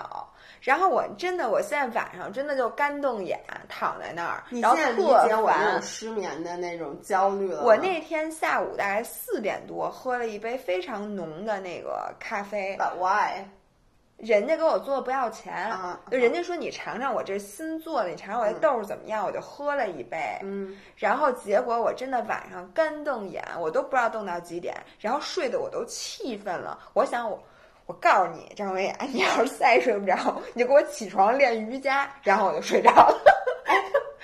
[0.62, 5.82] 然后我真的，我现在晚上真的就干瞪眼躺在那儿，然后你现在理特解我那种。
[5.82, 7.64] 失眠的那种焦虑了。
[7.64, 13.44] 我那天下午大概四点多喝了一杯非常浓的那个咖啡，But why？
[14.18, 27.42] 人家给我做不要钱，啊就人家说你尝尝我这新做的，你尝尝我这豆儿怎么样，我就喝了一杯，嗯，然后结果我真的晚上干瞪眼，我都不知道瞪到几点，然后睡得我都气愤了，我想我。
[27.92, 33.22] 我告诉你，张维雅，你要是再睡不着，你就给我起床练瑜伽，然后我就睡着了。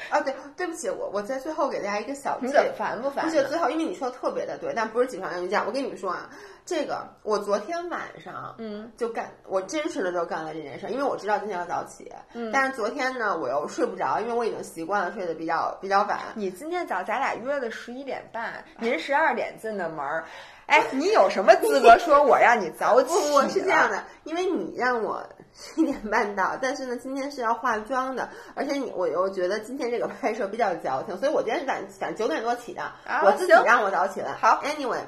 [0.09, 3.31] 啊， 对，对不起，我我在最后给大家一个小你怎么烦不烦呢？
[3.31, 5.62] 而且最后，因为你说的特别的对，但不是起床练瑜伽。
[5.66, 6.31] 我跟你们说啊，
[6.69, 12.12] 这个我昨天晚上嗯就干，我真实的就干了这件事儿，因为我知道今天要早起。
[12.35, 16.19] 嗯但是昨天呢，我又睡不着，因为我已经习惯了睡得比较比较晚。
[16.35, 20.27] 你今天早咱俩约的十一点半，您十二点进的门儿，
[20.69, 23.09] 哎，你有什么资格说我让你早起？
[23.09, 34.35] 不，我是这样的，因为你让我 十一点半到，但是呢，今天是要化妆的，而且你我又觉得今天这个拍摄比较矫情，所以我今天是想想九点多起的，啊我自己让我早起来。
[34.35, 35.01] 好，anyway，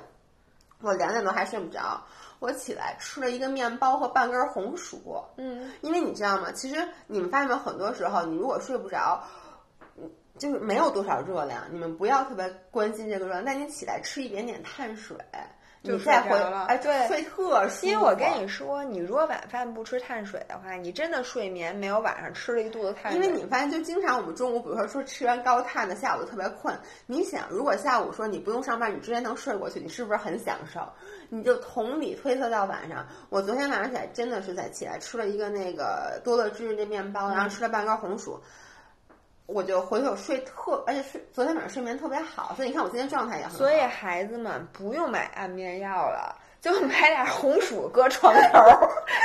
[0.80, 2.02] 我两点多还睡不着，
[2.38, 5.22] 我起来吃了一个面包和半根红薯。
[5.36, 6.50] 嗯，因为你知道吗？
[6.52, 9.22] 其实你们发现没有，很多时候你如果睡不着，
[9.96, 15.38] 嗯就是没有多少热量，你们不要特别关心这个热量，但你起来吃一点点碳水，就
[15.82, 16.36] 你再回
[16.68, 17.86] 哎，对睡特舒服。
[17.86, 23.18] 因为我跟你说，你如果晚饭不吃碳水的话，你真的睡眠没有晚上吃了一肚子碳水。
[23.18, 26.78] 因为你发现，就经常我们中午，比如说说吃完高碳的，下午就特别困。
[27.06, 30.80] 你想，如果下午说你不用上班，你直接能睡过去，你是不是很享受？
[31.30, 33.06] 你就同理推测到晚上。
[33.30, 38.38] 我昨天晚上起来真的是在起来吃了一个那个多乐芝那面包，然后吃了半根红薯。
[39.52, 43.58] 我就回头睡特，而且睡昨天晚上睡眠特别好，所以你看我今天状态也很好。
[43.58, 48.60] 所以孩子们不用买安眠药了，就买点红薯搁床头，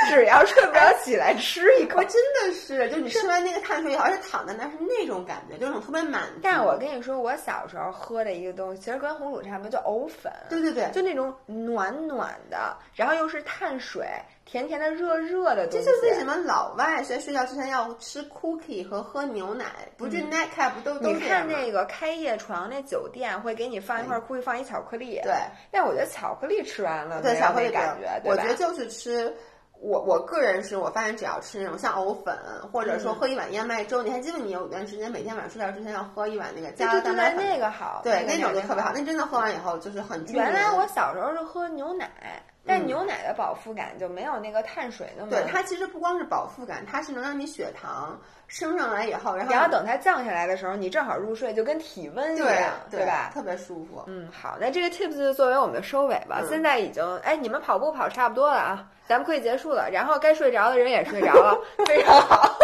[0.08, 2.04] 只要睡不着起来吃一口我。
[2.04, 6.40] 真的是，就你吃完那个碳水以后，而且躺在那儿是那种感觉，就是那种特别满足。
[6.42, 10.32] 但是我跟你说，我小时候喝的一个东西，其实跟红薯差不多，叫藕粉。
[10.48, 14.08] 对对对，就那种暖暖的，然后又是碳水，
[14.46, 15.66] 甜甜的、热热的。
[15.66, 19.66] 这就是为什么老外在睡觉之前要吃 cookie 和喝牛奶，
[19.98, 21.20] 不是 nightcap 不都都嗯你？
[21.20, 25.20] 看那个开业床那酒店会给你放一块 cookie，放一巧克力。
[25.22, 25.34] 对，
[25.70, 29.36] 但我觉得巧克力吃完了对，巧克力感觉，我觉得就是吃。
[29.78, 32.34] 我我个人是我发现只要吃那种像藕粉，
[32.72, 38.90] 或者嗯说喝一碗燕麦粥，你还记得你有一段时间每天晚上睡觉之前要喝一碗那个就加了蛋白粉，那个好，对，那那种就特别好。
[38.94, 45.30] 那真的喝完以后就是很原来我小时候是喝牛奶，但嗯牛奶的饱腹感就没有那个碳水那么。
[45.30, 53.30] 对它其实不光是饱腹感，它是能让你血糖升上来以后，然后你要等它降下来的时候，你正好入睡，就跟体温一对样，对吧？
[53.32, 54.02] 特别舒服。
[54.06, 56.40] 嗯，好，那这个 tips 就作为我们的收尾吧。
[56.40, 59.88] 嗯现在已经，哎，你们跑步跑差不多了啊，咱们可以结束了。
[59.90, 62.56] 然后该睡着的人也睡着了， 非常好。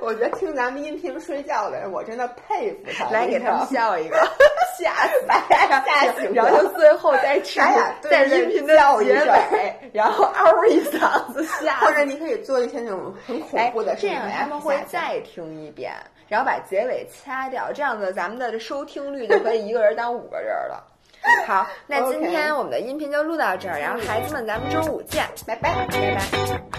[0.00, 3.08] 我觉得听咱们音频睡觉的人，我真的佩服他。
[3.10, 4.16] 来给他们笑一个，
[4.78, 7.60] 吓死吓吓醒然后就最后再吃
[8.02, 11.76] 在音频的结尾，然后嗷一嗓子吓。
[11.80, 15.92] 或者你可以做一些那种很恐哎怖的，这样他们会再听一遍，
[16.28, 20.84] 然后把结尾掐掉，这样子咱们的收听率就可以一个人当五个人了。
[21.46, 25.86] 好， 那今天我们的音频就录到这儿，然后孩子们，咱们周五见，拜拜。
[25.90, 26.78] 拜拜。